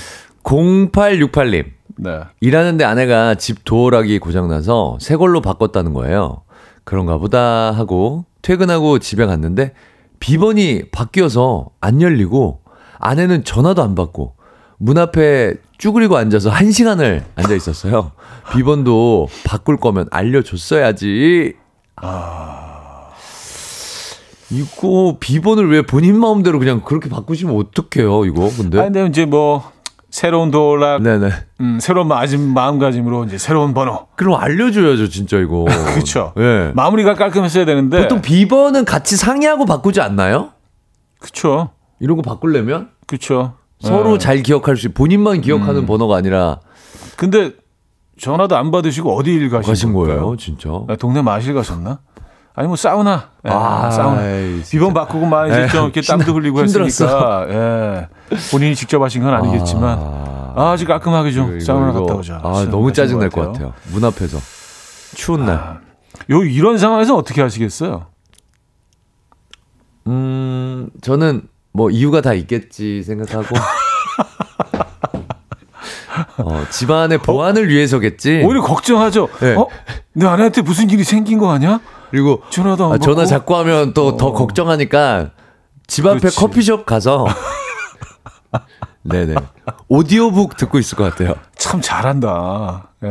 [0.43, 1.65] 0868님.
[1.97, 2.21] 네.
[2.39, 6.43] 일하는데 아내가 집 도어락이 고장나서 새 걸로 바꿨다는 거예요.
[6.83, 9.73] 그런가 보다 하고 퇴근하고 집에 갔는데
[10.19, 12.61] 비번이 바뀌어서 안 열리고
[12.99, 14.35] 아내는 전화도 안 받고
[14.77, 18.11] 문 앞에 쭈그리고 앉아서 한 시간을 앉아 있었어요.
[18.53, 21.53] 비번도 바꿀 거면 알려줬어야지.
[21.97, 23.09] 아.
[24.49, 28.79] 이거 비번을 왜 본인 마음대로 그냥 그렇게 바꾸시면 어떡해요, 이거, 근데?
[28.79, 29.71] 아니, 근데 이제 뭐,
[30.13, 31.29] 새로운 도락, 네네.
[31.61, 34.05] 음, 새로운 마음, 마음가짐으로 이제 새로운 번호.
[34.15, 35.65] 그럼 알려줘야죠, 진짜 이거.
[35.95, 36.33] 그렇죠.
[36.37, 36.71] 네.
[36.75, 37.99] 마무리가 깔끔했어야 되는데.
[38.03, 40.51] 보통 비번은 같이 상의하고 바꾸지 않나요?
[41.19, 41.71] 그렇죠.
[41.99, 42.91] 이런 거 바꾸려면?
[43.07, 43.55] 그렇죠.
[43.79, 44.17] 서로 네.
[44.19, 45.85] 잘 기억할 수, 본인만 기억하는 음.
[45.87, 46.59] 번호가 아니라.
[47.17, 47.53] 근데
[48.19, 50.69] 전화도 안 받으시고 어디 일 가신, 가신 거예요, 진짜?
[50.87, 52.01] 네, 동네 마실 가셨나?
[52.55, 54.21] 아니 뭐 사우나, 예, 아, 사우나.
[54.69, 58.07] 비번 바꾸고 막 이제 좀 이렇게 땀도 흘리고 했으니까, 예.
[58.51, 59.97] 본인이 직접 하신 건 아니겠지만,
[60.55, 62.41] 아, 주 깔끔하게 좀 이거, 사우나 이거, 갔다 오자.
[62.43, 63.73] 아, 너무 짜증 날것 같아요.
[63.91, 64.37] 문 앞에서
[65.15, 65.55] 추운 날.
[65.55, 65.79] 아,
[66.29, 68.05] 요 이런 상황에서 어떻게 하시겠어요?
[70.05, 73.47] 음, 저는 뭐 이유가 다 있겠지 생각하고
[76.37, 77.67] 어, 집안의 보안을 어?
[77.67, 78.43] 위해서겠지.
[78.45, 79.27] 오히려 걱정하죠.
[79.39, 79.55] 네.
[79.55, 79.67] 어?
[80.13, 81.79] 내 아내한테 무슨 일이 생긴 거 아니야?
[82.13, 84.33] 그리고 전화도 아, 전화 자꾸 하면 또더 어.
[84.33, 85.31] 걱정하니까
[85.87, 86.37] 집 앞에 그렇지.
[86.37, 87.25] 커피숍 가서
[89.01, 89.33] 네네
[89.87, 91.33] 오디오북 듣고 있을 것 같아요.
[91.55, 92.89] 참 잘한다.
[93.03, 93.07] 예,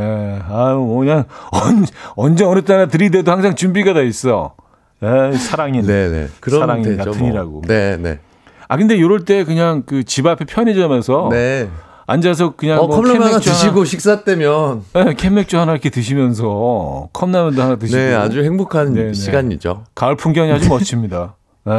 [0.48, 1.84] 아유 뭐 그냥 언,
[2.14, 4.54] 언제 어느 때나 들이대도 항상 준비가 돼 있어.
[5.02, 5.84] 에 사랑인.
[5.84, 6.28] 네네.
[6.48, 7.50] 사랑인 같은이라고.
[7.50, 7.62] 뭐.
[7.66, 8.20] 네네.
[8.68, 11.68] 아 근데 이럴 때 그냥 그 집 앞에 편의점에서 네.
[12.06, 17.62] 앉아서 그냥 어, 뭐 컵라면 하나 드시고 식사 때면 네, 캔맥주 하나 이렇게 드시면서 컵라면도
[17.62, 19.06] 하나 드시고 네, 아주 행복한 네네.
[19.08, 19.12] 네.
[19.14, 19.84] 시간이죠.
[19.94, 21.36] 가을 풍경이 아주 멋집니다.
[21.64, 21.72] 네.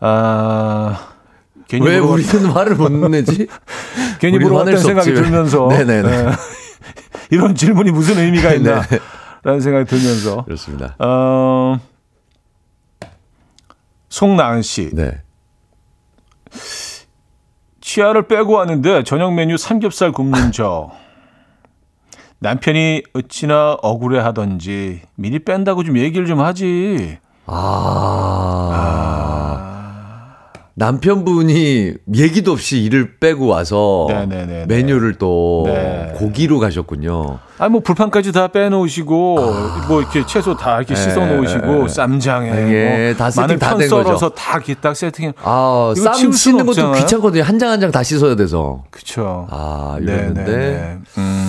[0.00, 1.08] 아
[1.68, 1.98] 괜히 왜.
[1.98, 3.46] 우리는 화를 못 내지?
[4.18, 5.22] 괜히 물어봤다는 생각이 없지.
[5.22, 6.02] 들면서 네네네.
[6.02, 6.30] 네.
[7.30, 8.56] 이런 질문이 무슨 의미가 네.
[8.56, 8.82] 있나?
[9.42, 10.94] 라는 생각이 들면서 그렇습니다.
[10.98, 11.78] 어,
[14.10, 14.90] 송나은 씨.
[14.92, 15.22] 네.
[17.84, 20.90] 치아를 빼고 왔는데 저녁 메뉴 삼겹살 굽는 저.
[22.38, 27.18] 남편이 어찌나 억울해 하던지 미리 뺀다고 좀 얘기를 좀 하지.
[27.46, 28.70] 아.
[28.72, 29.33] 아.
[30.76, 34.66] 남편분이 얘기도 없이 일을 빼고 와서 네네네네.
[34.66, 36.12] 메뉴를 또 네.
[36.16, 37.38] 고기로 가셨군요.
[37.58, 39.84] 아, 뭐 불판까지 다 빼놓으시고 아.
[39.88, 41.00] 뭐 이렇게 채소 다 이렇게 네.
[41.00, 43.14] 씻어 놓으시고 쌈장에 네.
[43.16, 45.34] 뭐 마늘 편 썰어서 다 이렇게 딱 세팅해.
[45.42, 47.42] 아, 쌈 씻는 것도 귀찮거든요.
[47.44, 48.82] 한 장 한 장 다 씻어야 돼서.
[48.90, 49.46] 그렇죠.
[49.50, 50.98] 아, 이랬는데.
[51.18, 51.43] 음.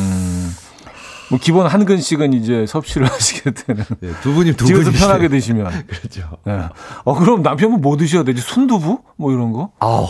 [1.29, 3.83] 뭐 기본 한 근씩은 이제 섭취를 하시게 되는.
[3.99, 5.85] 네, 두 분이 두 분이 편하게 드시면.
[5.87, 6.21] 그렇죠.
[6.45, 6.61] 네.
[7.03, 8.41] 어 그럼 남편분 뭐 드셔야 되지?
[8.41, 9.71] 순두부 뭐 이런 거?
[9.79, 10.05] 아우.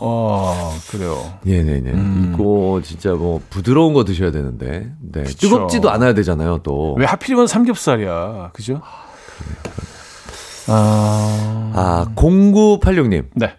[0.00, 1.34] 어 그래요.
[1.42, 1.90] 네네네.
[1.92, 2.32] 음.
[2.34, 4.92] 이거 진짜 뭐 부드러운 거 드셔야 되는데.
[5.00, 5.22] 네.
[5.24, 5.48] 그쵸.
[5.48, 6.94] 뜨겁지도 않아야 되잖아요 또.
[6.98, 8.80] 왜 하필이면 삼겹살이야, 그죠?
[10.68, 11.72] 아.
[11.74, 13.26] 아 0986님.
[13.34, 13.54] 네.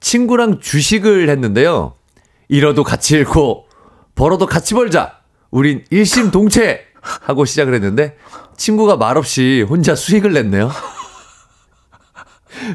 [0.00, 1.94] 친구랑 주식을 했는데요.
[2.48, 3.66] 잃어도 같이 잃고
[4.14, 5.17] 벌어도 같이 벌자.
[5.50, 8.16] 우린 일심 동체 하고 시작을 했는데
[8.56, 10.70] 친구가 말없이 혼자 수익을 냈네요.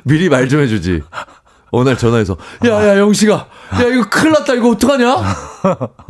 [0.03, 1.01] 미리 말 좀 해주지.
[1.85, 3.47] 날 전화해서 야야 영식아 야
[3.91, 5.15] 이거 큰일 났다 이거 어떡하냐?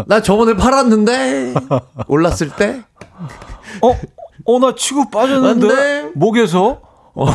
[0.07, 1.53] 나 저번에 팔았는데
[2.09, 2.83] 올랐을 때
[3.81, 3.97] 어?
[4.45, 6.81] 어 나 치고 빠졌는데 목에서
[7.15, 7.25] 어,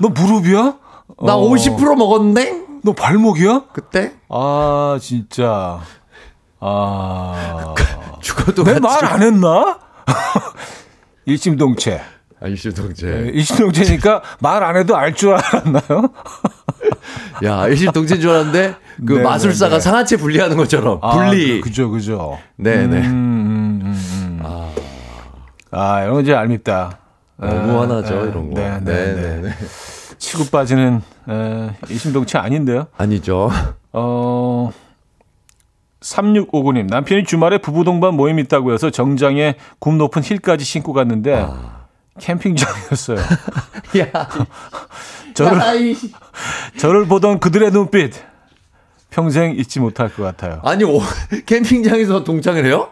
[0.00, 0.78] 너 무릎이야?
[1.22, 1.50] 나 어.
[1.50, 3.64] 50% 먹었는데 너 발목이야?
[3.74, 4.14] 그때?
[4.30, 5.78] 아 진짜
[6.60, 7.74] 아.
[8.20, 9.78] 죽어도 내 말 안 했나?
[11.24, 12.00] 일심동체.
[12.40, 13.06] 아, 일심동체.
[13.06, 16.08] 네, 일심동체니까 말 안 해도 알 줄 알았나요?
[17.44, 18.74] 야, 일심동체인 줄 알았는데
[19.06, 19.80] 그 네, 마술사가 네, 네.
[19.80, 21.60] 상하체 분리하는 것처럼 아, 분리.
[21.60, 22.38] 그죠, 그죠.
[22.56, 22.98] 네, 네.
[22.98, 24.40] 음, 음, 음, 음.
[24.42, 24.70] 아.
[25.70, 26.98] 아, 이런 거 이제 알밉다.
[27.36, 28.60] 너무 화나죠, 아, 이런 거.
[28.60, 29.40] 네, 네, 네.
[29.42, 29.54] 네.
[30.18, 32.86] 치고 빠지는 에, 일심동체 아닌데요?
[32.96, 33.50] 아니죠.
[33.92, 34.72] 어.
[36.14, 41.86] 3659님, 남편이 주말에 부부 동반 모임 있다고 해서 정장에 굽 높은 힐까지 신고 갔는데 아.
[42.18, 43.18] 캠핑장이었어요.
[43.98, 44.28] 야.
[45.34, 45.94] 저를, 야,
[46.78, 48.14] 저를 보던 그들의 눈빛
[49.10, 50.60] 평생 잊지 못할 것 같아요.
[50.64, 51.00] 아니, 오,
[51.46, 52.90] 캠핑장에서 동창을 해요?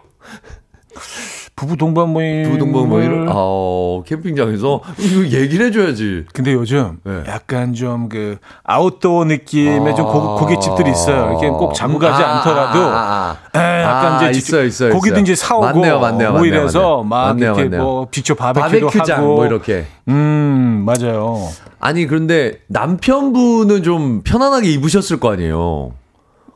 [1.57, 2.44] 부부 동반 모임.
[2.44, 6.26] 부부 동반 모임을, 아, 캠핑장에서 이거 얘기를 해줘야지.
[6.34, 7.22] 근데 요즘 네.
[7.26, 11.30] 약간 좀 그 아웃도어 느낌의 아~ 좀 고, 깃집들이 있어요.
[11.30, 13.82] 이렇게 꼭 자무 가지 아~ 않더라도 아, 아, 아.
[13.82, 17.82] 약간 이제 있어, 있어, 고기도 이제 사오고 맞네요, 맞네요, 뭐 이래서 막 맞네요, 이렇게 맞네요.
[17.82, 19.86] 뭐 직접 바베큐도 바베큐장 하고 뭐 이렇게.
[20.09, 21.48] 음 맞아요.
[21.80, 25.92] 아니 그런데 남편분은 좀 편안하게 입으셨을 거 아니에요.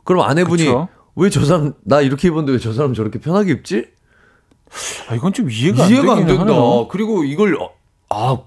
[0.03, 0.67] 그럼 아내분이
[1.15, 3.85] 왜 저 사람 나 이렇게 입었는데 왜 저 사람 저렇게 편하게 입지?
[5.09, 6.41] 아, 이건 좀 이해가, 이해가 안, 된다.
[6.41, 6.87] 하네요.
[6.87, 7.71] 그리고 이걸 어,
[8.09, 8.37] 아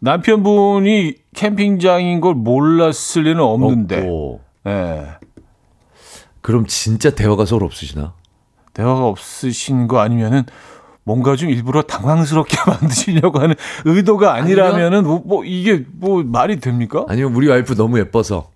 [0.00, 3.98] 남편분이 캠핑장인 걸 몰랐을 리는 없는데.
[3.98, 4.40] 없고.
[4.64, 5.06] 네.
[6.40, 8.14] 그럼 진짜 대화가 서로 없으시나?
[8.72, 10.44] 대화가 없으신 거 아니면은
[11.02, 17.04] 뭔가 좀 일부러 당황스럽게 만드시려고 하는 의도가 아니라면은 뭐, 뭐, 이게 뭐 말이 됩니까?
[17.08, 18.50] 아니면 우리 와이프 너무 예뻐서.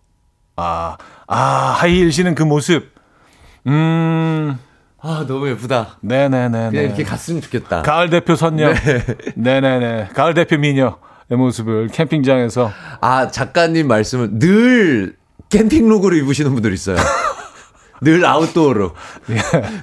[0.57, 2.93] 아, 아, 하이힐 신은 그 모습.
[3.67, 4.59] 음.
[5.03, 5.97] 아 너무 예쁘다.
[6.03, 6.71] 네네네.
[6.71, 7.83] 그냥 이렇게 갔으면 좋겠다.
[7.83, 8.73] 가을 대표 선녀.
[8.73, 9.05] 네.
[9.35, 10.09] 네네네.
[10.15, 10.93] 가을 대표 미녀의
[11.31, 12.71] 모습을 캠핑장에서.
[13.01, 15.17] 아 작가님 말씀은 늘
[15.49, 16.97] 캠핑룩으로 입으시는 분들 있어요.
[18.03, 18.95] 늘 아웃도어로.
[19.31, 19.37] 예.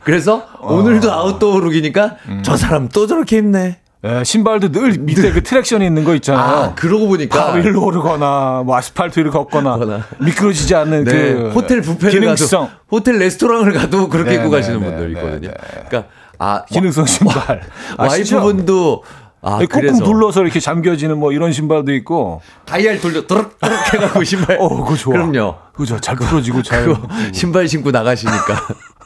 [0.03, 0.73] 그래서 어.
[0.75, 2.41] 오늘도 아웃도어룩이니까 음.
[2.43, 3.79] 저 사람 또 저렇게 입네.
[4.05, 6.43] 예, 신발도 늘 밑에 그 traction이 있는 거 있잖아요.
[6.43, 12.19] 아, 그러고 보니까 바위를 오르거나 뭐 아스팔트 위를 걷거나 미끄러지지 않는 네, 그 호텔 뷔페를
[12.19, 12.65] 기능성.
[12.65, 15.49] 가도 호텔 레스토랑을 가도 그렇게 네, 입고 네, 가시는 네, 분들 네, 있거든요.
[15.49, 15.83] 네.
[15.87, 17.61] 그러니까 아 기능성 신발
[17.97, 19.03] 와이프분도
[19.41, 23.57] 아, 꾹꾹 눌러서 이렇게 잠겨지는 뭐 이런 신발도 있고 다이얼 돌려 또르륵
[23.93, 24.57] 해갖고 신발.
[24.59, 25.13] 어, 그거 좋아.
[25.13, 25.55] 그럼요.
[25.73, 25.99] 그죠.
[25.99, 26.93] 잘 풀어지고 잘.
[27.33, 28.67] 신발 신고 나가시니까.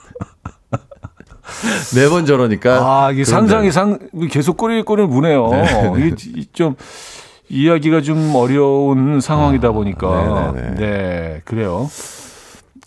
[1.95, 3.05] 매번 저러니까.
[3.05, 3.99] 아, 이게 상상이 상,
[4.29, 5.49] 계속 꼬리꼬리를 무네요.
[5.49, 5.91] 네.
[5.97, 6.15] 이게
[6.53, 6.75] 좀,
[7.49, 10.53] 이야기가 좀 어려운 상황이다 아, 보니까.
[10.55, 10.75] 네네네.
[10.75, 11.89] 네, 그래요.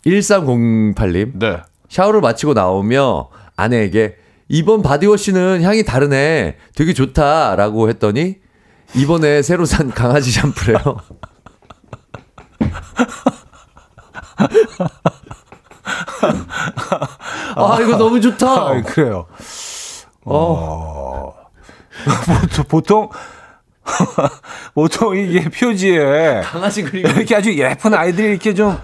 [0.07, 1.39] 1308님.
[1.39, 1.59] 네.
[1.89, 4.17] 샤워를 마치고 나오며 아내에게
[4.49, 6.57] 이번 바디워시는 향이 다르네.
[6.75, 8.37] 되게 좋다라고 했더니
[8.95, 10.79] 이번에 새로 산 강아지 샴푸래요.
[17.57, 18.47] 아, 이거 너무 좋다.
[18.47, 19.27] 아, 그래요.
[20.25, 21.35] 어.
[22.41, 23.09] 보통, 보통,
[24.75, 28.77] 보통 이게 표지에 강아지 그림 이렇게 아주 예쁜 아이들이 이렇게 좀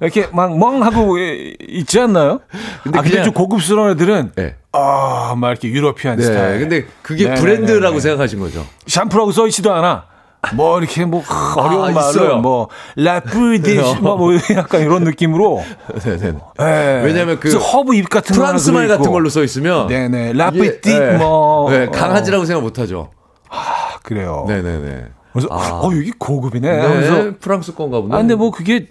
[0.00, 2.40] 이렇게 막 멍하고 있지 않나요?
[2.82, 4.56] 근데 아, 근데 좀 고급스러운 애들은 네.
[4.72, 6.60] 아, 막 이렇게 유러피안 네, 스타일.
[6.60, 7.40] 근데 그게 네네네네.
[7.40, 8.66] 브랜드라고 생각하신 거죠.
[8.86, 10.06] 샴푸라고 써 있지도 않아.
[10.54, 11.22] 뭐 이렇게 뭐
[11.56, 15.62] 어려운 아, 말을 뭐 라프디시 뭐, 뭐 약간 이런 느낌으로
[16.00, 16.32] 네네.
[16.58, 17.02] 네.
[17.04, 21.16] 왜냐면 그 허브 잎 같은 프랑스 말 같은 걸로 써 있으면 네네 La Petite 네.
[21.16, 23.10] 뭐 네, 강아지라고 생각 못 하죠.
[23.48, 24.44] 아 그래요.
[24.48, 25.06] 네네네.
[25.32, 25.80] 그래서 아.
[25.82, 26.76] 어 여기 고급이네.
[26.76, 28.14] 네, 그래서 프랑스 건가 보네.
[28.14, 28.88] 아 근데 뭐 그게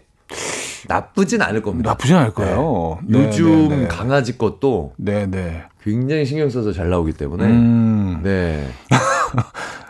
[0.87, 1.91] 나쁘진 않을 겁니다.
[1.91, 2.99] 나쁘진 않을 거예요.
[3.03, 3.19] 네.
[3.19, 3.87] 요즘 네네.
[3.87, 5.63] 강아지 것도 네네.
[5.83, 8.21] 굉장히 신경 써서 잘 나오기 때문에 음.
[8.23, 8.67] 네.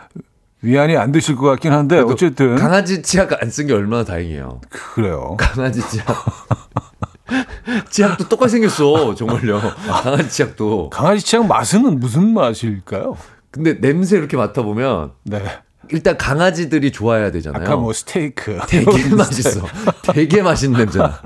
[0.62, 4.60] 위안이 안 되실 것 같긴 한데 어쨌든 강아지 치약 안 쓴 게 얼마나 다행이에요.
[4.70, 5.36] 그래요.
[5.38, 6.06] 강아지 치약.
[7.90, 9.60] 치약도 똑같이 생겼어 정말요.
[9.88, 10.90] 강아지 치약도.
[10.90, 13.16] 강아지 치약 맛은 무슨 맛일까요?
[13.50, 15.42] 근데 냄새 이렇게 맡아 보면 네.
[15.90, 17.62] 일단 강아지들이 좋아해야 되잖아요.
[17.64, 19.66] 아까 뭐 스테이크 되게 맛있어.
[20.14, 21.20] 되게 맛있는 냄새나.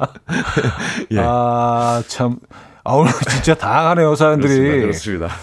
[1.13, 1.19] 예.
[1.21, 2.39] 아참
[2.85, 4.81] 아, 오늘 진짜 다양하네요 사람들이.
[4.81, 5.27] 그렇습니다.
[5.27, 5.35] 그렇습니다.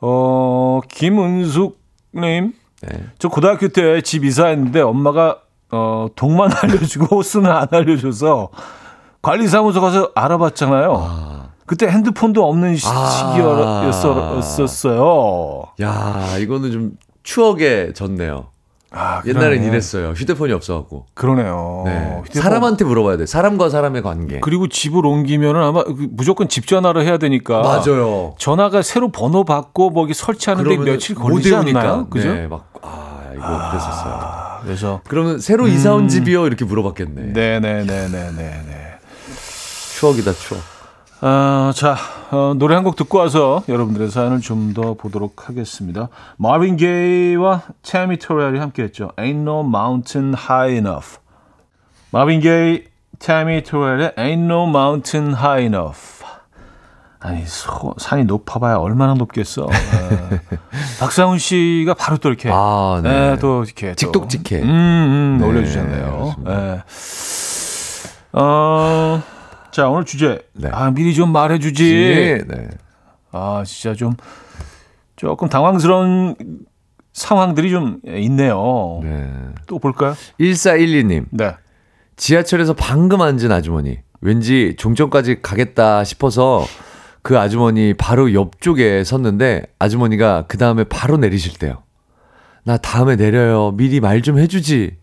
[0.00, 1.78] 어 김은숙
[2.14, 2.52] 님
[2.82, 3.04] 네.
[3.18, 5.38] 저 고등학교 때 집 이사했는데 엄마가
[5.70, 8.50] 어, 동만 알려주고 호스는 안 알려줘서
[9.22, 10.94] 관리사무소 가서 알아봤잖아요.
[10.96, 11.48] 아.
[11.66, 13.06] 그때 핸드폰도 없는 아.
[14.46, 15.62] 시기였었어요.
[15.82, 18.46] 야, 이거는 좀 추억에 졌네요.
[18.90, 20.12] 아, 옛날엔 이랬어요.
[20.12, 21.04] 휴대폰이 없어갖고.
[21.12, 21.82] 그러네요.
[21.84, 22.20] 네.
[22.24, 22.42] 휴대폰.
[22.42, 23.26] 사람한테 물어봐야 돼.
[23.26, 24.40] 사람과 사람의 관계.
[24.40, 27.60] 그리고 집을 옮기면은 아마 그 무조건 집 전화를 해야 되니까.
[27.60, 28.34] 맞아요.
[28.38, 32.06] 전화가 새로 번호 받고 뭐 설치하는데 며칠 걸리지 않나요?
[32.08, 32.32] 그죠?
[32.32, 32.67] 네, 막
[33.42, 34.58] 아, 이거 아, 그랬었어요.
[34.62, 35.70] 그래서 그러면 새로 음.
[35.70, 37.32] 이사 온 집이요 이렇게 물어봤겠네.
[37.32, 38.98] 네네네네네.
[39.98, 40.60] 추억이다 추억.
[41.20, 41.96] 어, 자,
[42.30, 46.08] 어, 노래 한 곡 듣고 와서 여러분들의 사연을 좀 더 보도록 하겠습니다.
[46.36, 49.10] 마빈 게이와 태미 토렐이 함께했죠.
[49.16, 51.18] Ain't No Mountain High Enough.
[52.12, 52.84] 마빈 게이,
[53.18, 56.17] 태미 토렐의 Ain't No Mountain High Enough.
[57.20, 59.66] 아니, 소, 산이 높아봐야 얼마나 높겠어.
[59.68, 60.40] 네.
[61.00, 62.48] 박상훈 씨가 바로 또 이렇게.
[62.52, 63.30] 아, 네.
[63.30, 63.94] 네 또 이렇게.
[63.94, 64.62] 직독직해.
[64.62, 66.34] 음, 음, 네, 올려주셨네요.
[66.44, 66.82] 네.
[68.32, 69.22] 어,
[69.72, 70.40] 자, 오늘 주제.
[70.52, 70.68] 네.
[70.72, 72.44] 아, 미리 좀 말해주지.
[72.46, 72.68] 네.
[73.32, 74.14] 아, 진짜 좀
[75.16, 76.36] 조금 당황스러운
[77.12, 79.00] 상황들이 좀 있네요.
[79.02, 79.28] 네.
[79.66, 80.14] 또 볼까요?
[80.40, 81.26] 1412님.
[81.30, 81.54] 네.
[82.16, 83.98] 지하철에서 방금 앉은 아주머니.
[84.20, 86.64] 왠지 종점까지 가겠다 싶어서
[87.28, 91.82] 그 아주머니 바로 옆쪽에 섰는데 아주머니가 그 다음에 바로 내리실 때요.
[92.64, 93.72] 나 다음에 내려요.
[93.72, 94.96] 미리 말 좀 해주지.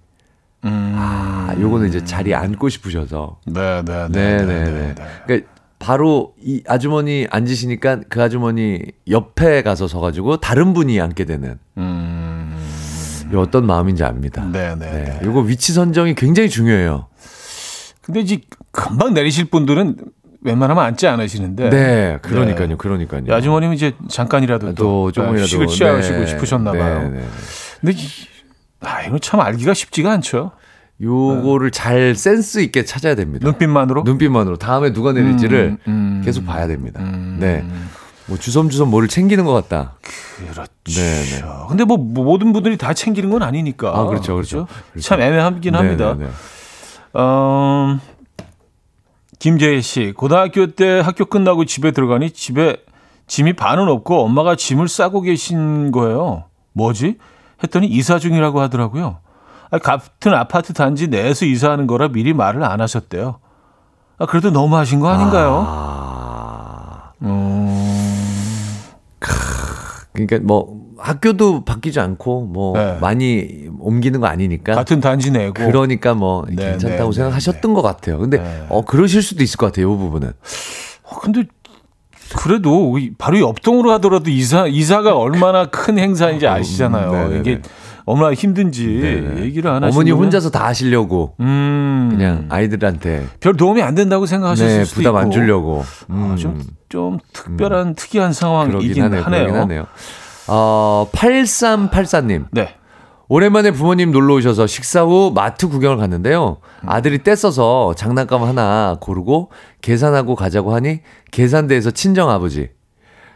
[0.64, 0.96] 음.
[0.98, 3.42] 아, 요거는 이제 자리에 앉고 싶으셔서.
[3.46, 4.38] 네, 네, 네.
[4.44, 4.96] 네, 네.
[5.28, 11.60] 그러니까 바로 이 아주머니 앉으시니까 그 아주머니 옆에 가서 서가지고 다른 분이 앉게 되는.
[11.78, 12.58] 음.
[13.36, 14.44] 어떤 마음인지 압니다.
[14.52, 15.20] 네, 네.
[15.20, 15.20] 네.
[15.24, 17.06] 요거 위치 선정이 굉장히 중요해요.
[18.02, 19.98] 근데 이제 금방 내리실 분들은
[20.46, 21.70] 웬만하면 앉지 않으시는데.
[21.70, 22.76] 네, 그러니까요, 네.
[22.78, 23.24] 그러니까요.
[23.34, 27.10] 아주머님은 이제 잠깐이라도 또 조금이라도 휴식을 취하시고 네, 싶으셨나 봐요.
[27.10, 27.26] 네, 네.
[27.82, 27.98] 근데
[28.82, 30.52] 아, 이건 참 알기가 쉽지가 않죠.
[31.02, 31.78] 요거를 네.
[31.78, 33.46] 잘 센스 있게 찾아야 됩니다.
[33.46, 34.04] 눈빛만으로?
[34.04, 34.58] 눈빛만으로.
[34.58, 37.02] 다음에 누가 내릴지를 음, 음, 계속 봐야 됩니다.
[37.02, 37.38] 음.
[37.40, 37.66] 네.
[38.28, 39.96] 뭐 주섬주섬 뭐를 챙기는 것 같다.
[40.38, 40.64] 그렇죠.
[40.86, 41.44] 네, 네.
[41.68, 43.90] 근데 뭐 모든 분들이 다 챙기는 건 아니니까.
[43.90, 44.36] 아, 그렇죠.
[44.36, 44.68] 그렇죠.
[44.92, 45.08] 그렇죠.
[45.08, 46.16] 참 애매하긴 네, 합니다.
[47.14, 48.00] 어,
[49.40, 52.78] 김재희 씨, 고등학교 때 학교 끝나고 집에 들어가니 집에
[53.28, 56.46] 짐이 반은 없고 엄마가 짐을 싸고 계신 거예요.
[56.74, 57.18] 뭐지?
[57.64, 59.20] 했더니 이사 중이라고 하더라고요.
[59.82, 63.40] 같은 아파트 단지 내에서 이사하는 거라 미리 말을 안 하셨대요.
[64.18, 65.66] 아, 그래도 너무 하신 거 아닌가요?
[65.68, 67.12] 아...
[67.22, 67.66] 음...
[70.14, 72.98] 그러니까 뭐 학교도 바뀌지 않고 뭐 네.
[73.02, 77.76] 많이 옮기는 거 아니니까 같은 단지 내고 그러니까 뭐 네, 괜찮다고 네, 생각하셨던 네.
[77.76, 78.20] 것 같아요.
[78.20, 78.66] 근데 네.
[78.70, 79.94] 어 그러실 수도 있을 것 같아요.
[79.94, 80.32] 이 부분은.
[81.04, 81.44] 어, 근데
[82.36, 87.12] 그래도 바로 옆동으로 하더라도 이사 이사가 얼마나 큰 행사인지 아시잖아요.
[87.12, 87.62] 음, 이게
[88.06, 89.42] 얼마나 힘든지 네네.
[89.44, 92.10] 얘기를 안 하시면 어머니 혼자서 다 하시려고 음.
[92.12, 96.32] 그냥 아이들한테 별 도움이 안 된다고 생각하실 네, 수도 부담 있고 안 주려고 음.
[96.32, 97.96] 아, 좀, 좀 특별한 음.
[97.96, 99.56] 특이한 상황이긴 하네요.
[99.64, 99.88] 하네요.
[100.48, 102.46] 어, 8384님.
[102.52, 102.76] 네.
[103.28, 106.58] 오랜만에 부모님 놀러 오셔서 식사 후 마트 구경을 갔는데요.
[106.86, 111.00] 아들이 떼써서 장난감 하나 고르고 계산하고 가자고 하니
[111.32, 112.70] 계산대에서 친정 아버지.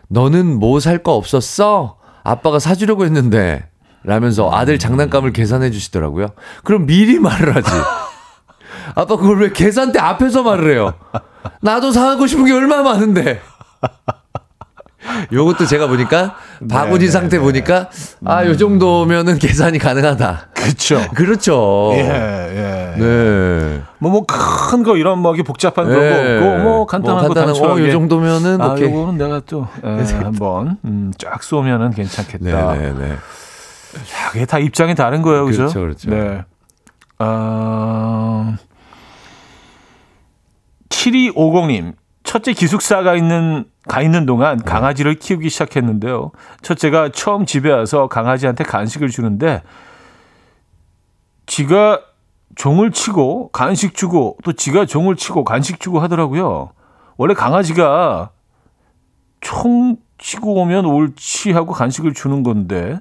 [0.10, 1.97] 너는 뭐 살 거 없었어?
[2.24, 3.68] 아빠가 사주려고 했는데.
[4.03, 6.28] 라면서 아들 장난감을 계산해 주시더라고요.
[6.64, 7.70] 그럼 미리 말을 하지.
[8.95, 10.93] 아빠 그걸 왜 계산대 앞에서 말을 해요?
[11.62, 13.41] 나도 사고 싶은 게 얼마나 많은데.
[15.32, 16.36] 요것도 제가 보니까
[16.70, 17.89] 바구니 네, 상태 네, 보니까
[18.26, 20.49] 아, 요 정도면은 계산이 가능하다.
[20.53, 21.01] 그렇죠.
[21.15, 21.91] 그렇죠.
[21.93, 22.99] 예, 예.
[22.99, 23.82] 네.
[23.99, 25.95] 뭐뭐큰 거 이런 뭐 복잡한 네.
[25.95, 28.91] 거 없고 뭐 간단한 뭐 간단한 거, 어, 요 정도면은 아, 오케이.
[28.91, 32.74] 요거는 내가 또 예, 한번 음, 쫙 쏘면은 괜찮겠다.
[32.74, 33.11] 네, 네, 네.
[33.11, 35.67] 야, 그게 다 입장이 다른 거예요, 그죠?
[35.67, 36.09] 그렇죠, 그렇죠.
[36.11, 36.43] 네.
[37.20, 38.55] 어...
[40.89, 41.93] 7250님,
[42.24, 44.64] 첫째 기숙사가 있는 가 있는 동안 네.
[44.64, 46.32] 강아지를 키우기 시작했는데요.
[46.62, 49.64] 첫째가 처음 집에 와서 강아지한테 간식을 주는데
[51.48, 52.00] 지가
[52.56, 56.70] 종을 치고 간식 주고 또 지가 종을 치고 간식 주고 하더라고요.
[57.18, 58.30] 원래 강아지가
[59.42, 63.00] 총 치고 오면 옳지 하고 간식을 주는 건데.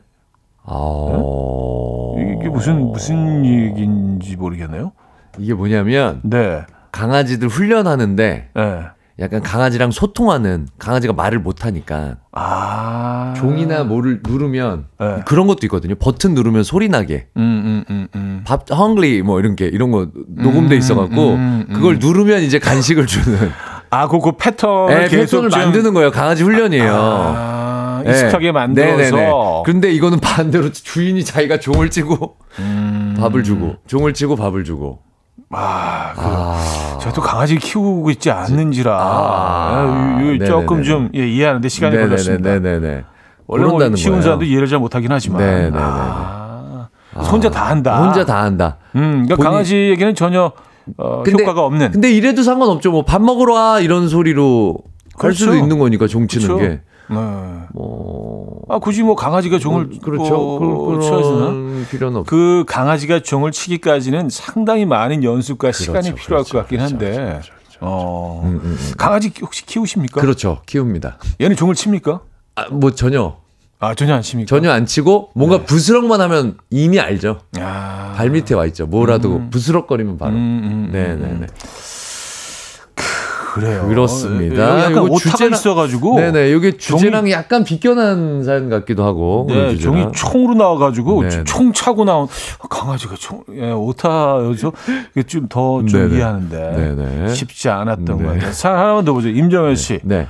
[0.63, 2.15] 어...
[2.17, 2.37] 네?
[2.39, 4.93] 이게 무슨 무슨 얘기인지 모르겠네요.
[5.39, 6.65] 이게 뭐냐면 네.
[6.93, 8.85] 강아지들 훈련하는데 네.
[9.21, 15.23] 약간 강아지랑 소통하는 강아지가 말을 못 하니까 아~ 종이나 뭐를 누르면 네.
[15.27, 15.97] 그런 것도 있거든요.
[15.97, 17.27] 버튼 누르면 소리 나게.
[17.37, 18.43] 음, 음, 음, 음.
[18.47, 22.61] 밥 헝글리 뭐 이런 게 이런 거 녹음돼 음, 있어 갖고 음, 그걸 누르면 이제
[22.61, 23.51] 간식을 주는
[23.91, 26.11] 아, 그, 그 패턴을 네, 패턴을 만드는 거예요.
[26.13, 26.93] 강아지 훈련이에요.
[26.95, 28.53] 아, 익숙하게 네.
[28.53, 29.17] 만들어서.
[29.17, 29.33] 네네네.
[29.65, 32.37] 근데 이거는 반대로 주인이 자기가 종을 치고
[33.19, 35.01] 밥을 주고 종을 치고 밥을 주고
[35.51, 36.99] 아, 그, 아.
[37.01, 40.19] 제가 또 강아지 키우고 있지 않는지라 아.
[40.23, 42.09] 요, 요 조금 좀 예, 이해하는데 시간이 네네네.
[42.09, 42.51] 걸렸습니다.
[42.59, 43.05] 네네네.
[43.47, 45.79] 원래 뭐 키우는 사람도 이해를 잘 못하긴 하지만 네네네.
[45.81, 46.89] 아,
[47.31, 48.03] 혼자 다 한다.
[48.05, 48.77] 혼자 다 한다.
[48.95, 49.51] 음, 그러니까 본인...
[49.51, 50.53] 강아지에게는 전혀
[50.99, 51.93] 어, 근데, 효과가 없는.
[51.93, 52.91] 근데 이래도 상관없죠.
[52.91, 54.77] 뭐 밥 먹으러 와 이런 소리로
[55.17, 55.27] 그렇죠.
[55.27, 56.63] 할 수도 있는 거니까 종치는 그렇죠.
[56.63, 56.81] 게.
[57.11, 57.17] 네.
[57.73, 58.63] 뭐.
[58.69, 59.87] 아, 굳이 뭐 강아지가 종을.
[59.87, 60.59] 뭐, 그렇죠.
[60.59, 60.67] 그,
[60.99, 66.59] 그런 필요는 없 그 강아지가 종을 치기까지는 상당히 많은 연습과 그렇죠, 시간이 필요할 그렇죠, 것
[66.61, 67.11] 같긴 그렇죠, 한데.
[67.13, 67.79] 그렇죠, 그렇죠, 그렇죠.
[67.81, 68.43] 어.
[68.45, 68.79] 음, 음, 음.
[68.97, 70.21] 강아지 혹시 키우십니까?
[70.21, 70.61] 그렇죠.
[70.67, 71.19] 키웁니다.
[71.41, 72.21] 얘는 종을 칩니까?
[72.57, 73.37] 아, 뭐 전혀.
[73.81, 74.49] 아, 전혀 안 칩니까?
[74.49, 75.65] 전혀 안 치고 뭔가 네.
[75.65, 77.39] 부스럭만 하면 이미 알죠.
[77.61, 78.13] 아.
[78.17, 78.87] 발 밑에 와 있죠.
[78.87, 79.51] 뭐라도 음.
[79.51, 80.33] 부스럭거리면 바로.
[80.35, 81.47] 음, 네, 네, 네.
[83.61, 83.89] 그래요.
[83.89, 84.85] 그렇습니다.
[84.85, 86.17] 약간 오타가 있어가지고.
[86.17, 86.53] 네네.
[86.53, 89.47] 여기 주제랑 종이, 약간 비껴난 사연 같기도 하고.
[89.49, 91.45] 네, 종이 총으로 나와가지고 네네.
[91.45, 92.29] 총 차고 나온
[92.69, 94.73] 강아지가 총, 예, 오타여서
[95.27, 97.35] 좀 더좀 좀 이해하는데 네네.
[97.35, 98.25] 쉽지 않았던 네.
[98.25, 98.53] 것 같아요.
[98.53, 99.29] 사 하나만 더 보죠.
[99.29, 100.01] 임정현 씨.
[100.03, 100.19] 네.
[100.19, 100.29] 네.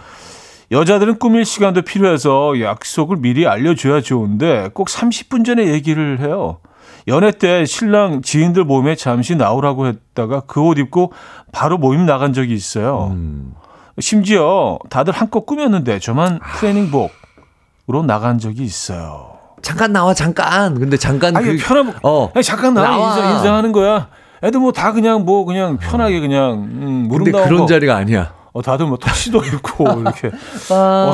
[0.71, 6.59] 여자들은 꾸밀 시간도 필요해서 약속을 미리 알려줘야 좋은데 꼭 30분 전에 얘기를 해요.
[7.07, 11.13] 연애 때 신랑 지인들 모임에 잠시 나오라고 했다가 그 옷 입고
[11.53, 13.09] 바로 모임 나간 적이 있어요.
[13.13, 13.55] 음.
[14.01, 16.57] 심지어 다들 한껏 꾸몄는데 저만 아.
[16.59, 19.39] 트레이닝복으로 나간 적이 있어요.
[19.63, 20.75] 잠깐 나와 잠깐.
[20.79, 23.17] 근데 잠깐 아니 그, 편한 어 아니, 잠깐 나와, 나와.
[23.17, 24.09] 인사, 인사하는 거야.
[24.43, 28.33] 애들 뭐 다 그냥 뭐 그냥 편하게 그냥 음, 무릎 근데 그런 자리가 아니야.
[28.59, 30.31] 어, 다들 뭐 턱시도 입고 이렇게
[30.71, 31.13] 어,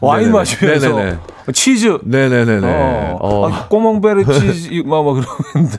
[0.00, 1.18] 와인 마시면서 네네네.
[1.52, 3.50] 치즈 네네네네 어, 어.
[3.50, 5.78] 아, 꼬몽베르 치즈 막, 막 그러는데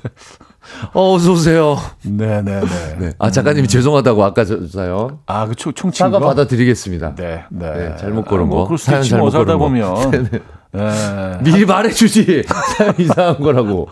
[0.93, 1.77] 어, 어서 오세요.
[2.03, 2.61] 네네네.
[2.99, 3.11] 네.
[3.19, 3.67] 아 작가님이 음.
[3.67, 5.19] 죄송하다고 아까 저 사연.
[5.27, 7.15] 아, 그 총친 사과 받아드리겠습니다.
[7.15, 7.71] 네, 네.
[7.71, 8.75] 네 잘못 걸은 아, 뭐, 거.
[8.75, 9.57] 사연 잘못 걸은 거.
[9.57, 10.09] 보면.
[10.11, 10.41] 네, 네.
[10.71, 11.39] 네.
[11.41, 12.43] 미리 말해주지.
[12.77, 13.87] 사연 이상한 거라고.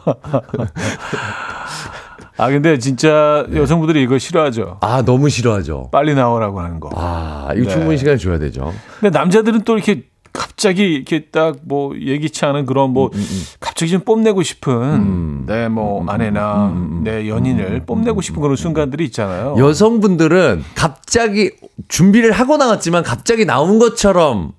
[2.43, 3.57] 아 근데 진짜 네.
[3.57, 4.79] 여성분들이 이거 싫어하죠.
[4.81, 5.89] 아 너무 싫어하죠.
[5.93, 6.89] 빨리 나오라고 하는 거.
[6.93, 7.69] 아 이거 네.
[7.69, 8.73] 충분히 시간 줘야 되죠.
[8.99, 13.43] 근데 남자들은 또 이렇게 갑자기 이렇게 딱 뭐 예기치 않은 그런 뭐 음, 음, 음.
[13.61, 15.43] 갑자기 좀 뽐내고 싶은 음.
[15.47, 16.73] 내뭐 아내나
[17.03, 19.55] 내 연인을 뽐내고 싶은 그런 순간들이 있잖아요.
[19.57, 21.51] 여성분들은 갑자기
[21.87, 24.51] 준비를 하고 나왔지만 갑자기 나온 것처럼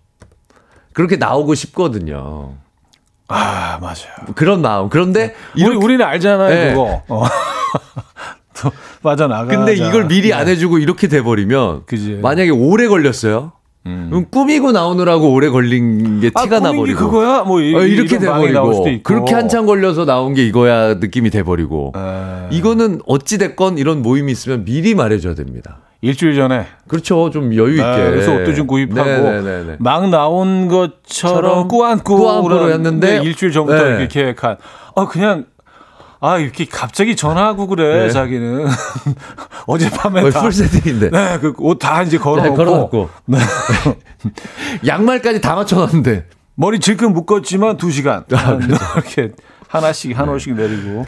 [0.94, 2.54] 그렇게 나오고 싶거든요.
[3.28, 4.34] 아 맞아요.
[4.34, 4.88] 그런 마음.
[4.88, 6.70] 그런데 우리 우리는 알잖아요 네.
[6.70, 7.02] 그거.
[7.08, 7.24] 어.
[9.02, 9.44] 빠져나가.
[9.46, 10.34] 근데 이걸 미리 네.
[10.34, 12.20] 안 해주고 이렇게 돼버리면 그지.
[12.22, 13.52] 만약에 오래 걸렸어요.
[13.86, 14.06] 음.
[14.10, 18.18] 그럼 꾸미고 나오느라고 오래 걸린 게 아, 티가 아, 나버리고 그거야 뭐 이, 어, 이렇게
[18.18, 22.48] 돼버리고 그렇게 한참 걸려서 나온 게 이거야 느낌이 돼버리고 에...
[22.50, 25.80] 이거는 어찌 됐건 이런 모임이 있으면 미리 말해줘야 됩니다.
[26.04, 29.42] 일주일 전에 그렇죠 좀 여유 있게 네, 그래서 옷도 좀 구입하고 네네네네.
[29.42, 29.76] 네, 네.
[29.78, 33.88] 막 나온 것처럼 꾸안꾸 꾸안꾸로 했는데 네, 일주일 전부터 네.
[33.88, 34.58] 이렇게 계획한
[34.94, 35.46] 어 그냥
[36.20, 38.10] 아 이렇게 갑자기 전화하고 그래 네.
[38.10, 38.66] 자기는
[39.66, 43.10] 어젯밤에 다 풀세팅인데 네그 옷 다 이제 걸어놓고, 네, 걸어놓고.
[43.26, 43.38] 네.
[44.86, 48.74] 양말까지 다 맞춰놨는데 머리 질끈 묶었지만 두 시간 아, 그렇죠.
[48.96, 49.32] 이렇게
[49.68, 51.06] 하나씩 한 올씩 내리고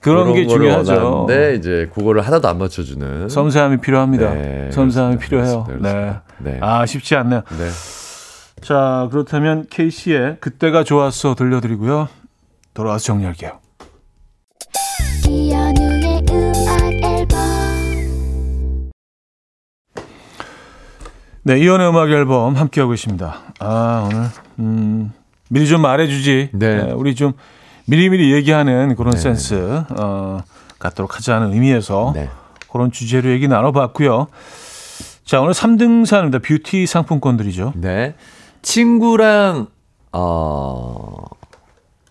[0.00, 1.26] 그런, 그런 게 중요하죠.
[1.28, 4.32] 네, 이제 그거를 하나도 안 맞춰주는 섬세함이 필요합니다.
[4.34, 5.26] 네, 섬세함이 그렇습니다.
[5.26, 5.66] 필요해요.
[5.68, 6.22] 네, 그렇습니다.
[6.38, 6.52] 네.
[6.52, 6.58] 네.
[6.62, 7.42] 아 쉽지 않네요.
[7.58, 7.68] 네.
[8.62, 12.08] 자 그렇다면 K 씨의 그때가 좋았어 들려드리고요.
[12.72, 13.58] 돌아와서 정리할게요.
[21.42, 23.34] 네, 이혼의 음악 앨범 함께하고 있습니다.
[23.60, 24.26] 아, 오늘,
[24.58, 25.12] 음,
[25.48, 26.50] 미리 좀 말해주지.
[26.52, 26.84] 네.
[26.84, 27.32] 네 우리 좀
[27.90, 29.18] 미리미리 얘기하는 그런 네.
[29.18, 30.40] 센스, 어,
[30.78, 32.30] 갖도록 하자는 의미에서 네.
[32.70, 34.28] 그런 주제로 얘기 나눠봤고요.
[35.24, 36.40] 자, 오늘 3등산입니다.
[36.40, 37.72] 뷰티 상품권들이죠.
[37.74, 38.14] 네.
[38.62, 39.66] 친구랑,
[40.12, 41.16] 어,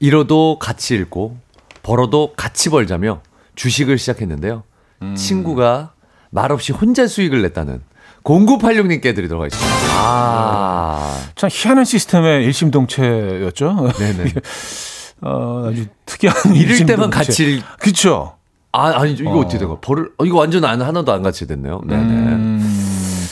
[0.01, 1.37] 잃어도 같이 잃고,
[1.81, 3.21] 벌어도 같이 벌자며
[3.55, 4.63] 주식을 시작했는데요.
[5.01, 5.15] 음.
[5.15, 5.93] 친구가
[6.29, 7.81] 말없이 혼자 수익을 냈다는
[8.25, 9.77] 0986님께 드리도록 하겠습니다.
[9.93, 11.17] 아.
[11.35, 13.93] 참 희한한 시스템의 일심동체였죠?
[13.97, 14.33] 네네.
[15.21, 17.61] 어, 아주 특이한 잃을 때만 같이.
[17.79, 18.35] 그쵸.
[18.71, 19.43] 아, 아니, 이거 어.
[19.43, 19.77] 떻게 된 거야?
[19.81, 21.81] 벌을, 어, 이거 완전 안, 하나도 안 같이 됐네요.
[21.85, 22.03] 네네.
[22.03, 23.27] 음.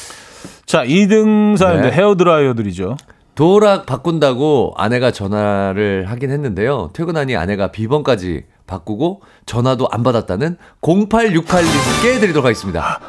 [0.65, 1.95] 자, 2등 사연인데 네.
[1.95, 2.97] 헤어 드라이어들이죠.
[3.35, 6.89] 도락 바꾼다고 아내가 전화를 하긴 했는데요.
[6.93, 12.99] 퇴근하니 아내가 비번까지 바꾸고 전화도 안 받았다는 0868님께 드리도록 하겠습니다.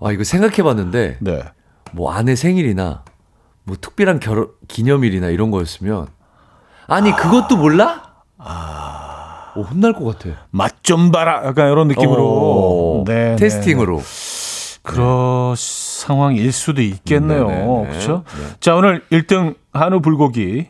[0.00, 1.42] 아, 이거 생각해 봤는데, 네.
[1.92, 3.04] 뭐 아내 생일이나,
[3.62, 6.08] 뭐 특별한 결혼, 기념일이나 이런 거였으면,
[6.86, 7.16] 아니, 아...
[7.16, 8.02] 그것도 몰라?
[8.38, 9.52] 아.
[9.56, 10.36] 오, 혼날 것 같아.
[10.50, 11.42] 맛 좀 봐라.
[11.46, 12.22] 약간 이런 느낌으로.
[12.22, 13.98] 오, 네, 네 testing으로.
[13.98, 14.80] 네.
[14.82, 17.86] 그런 상황일 수도 있겠네요.
[17.88, 18.22] 그렇죠?
[18.36, 18.56] 네.
[18.60, 20.66] 자, 오늘 1등 한우 불고기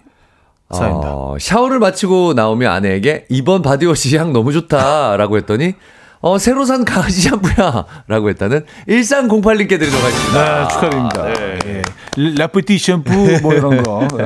[0.70, 1.14] 사입니다.
[1.14, 5.74] 어, 샤워를 마치고 나오면 아내에게 이번 body wash 향 너무 좋다라고 했더니
[6.20, 7.84] 어, 새로 산 강아지 샴푸야!
[8.06, 10.62] 라고 했다는 1308님께 드리도록 하겠습니다.
[10.62, 11.22] 네, 축하드립니다.
[11.24, 11.58] 네.
[11.66, 11.82] 예.
[12.16, 14.06] La Petite 샴푸, 뭐 이런 거.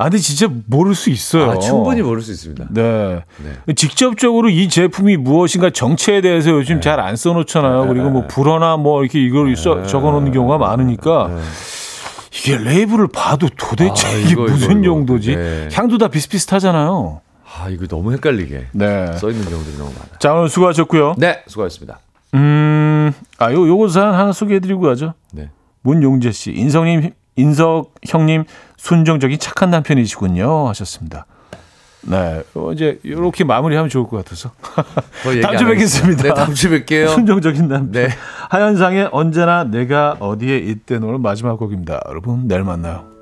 [0.00, 1.50] 아, 근데 진짜 모를 수 있어요.
[1.50, 2.68] 아, 충분히 모를 수 있습니다.
[2.70, 3.20] 네.
[3.66, 3.74] 네.
[3.74, 6.80] 직접적으로 이 제품이 무엇인가 정체에 대해서 요즘 네.
[6.80, 7.82] 잘안 써놓잖아요.
[7.82, 7.88] 네.
[7.88, 11.30] 그리고 뭐 불어나 뭐 이렇게 이걸 써, 적어놓는 경우가 많으니까.
[11.34, 11.40] 네.
[12.30, 15.34] 이게 레이블을 봐도 도대체 아, 이게 이거, 무슨 이거, 용도지?
[15.34, 15.68] 네.
[15.72, 17.20] 향도 다 비슷비슷하잖아요.
[17.44, 18.66] 아, 이거 너무 헷갈리게.
[18.72, 19.16] 네.
[19.16, 20.18] 써 있는 경우들이 너무 많아요.
[20.20, 21.16] 자, 오늘 수고하셨고요.
[21.18, 21.98] 네, 수고하셨습니다.
[22.34, 25.14] 음, 아, 요, 요거 사연 하나 소개해드리고 가죠.
[25.32, 25.50] 네.
[25.82, 28.44] 문용재 씨, 인성님, 인석 형님,
[28.76, 30.68] 순정적인 착한 남편이시군요.
[30.68, 31.26] 하셨습니다.
[32.02, 32.42] 네.
[32.54, 34.50] 어, 이제 이렇게 마무리하면 좋을 것 같아서.
[35.42, 36.22] 다음 주에 뵙겠습니다.
[36.22, 37.08] 네, 다음 주에 뵐게요.
[37.08, 37.92] 순정적인 남편.
[37.92, 38.08] 네.
[38.50, 42.00] 하현상의 언제나 내가 어디에 있든 오늘 마지막 곡입니다.
[42.08, 43.17] 여러분, 내일 만나요.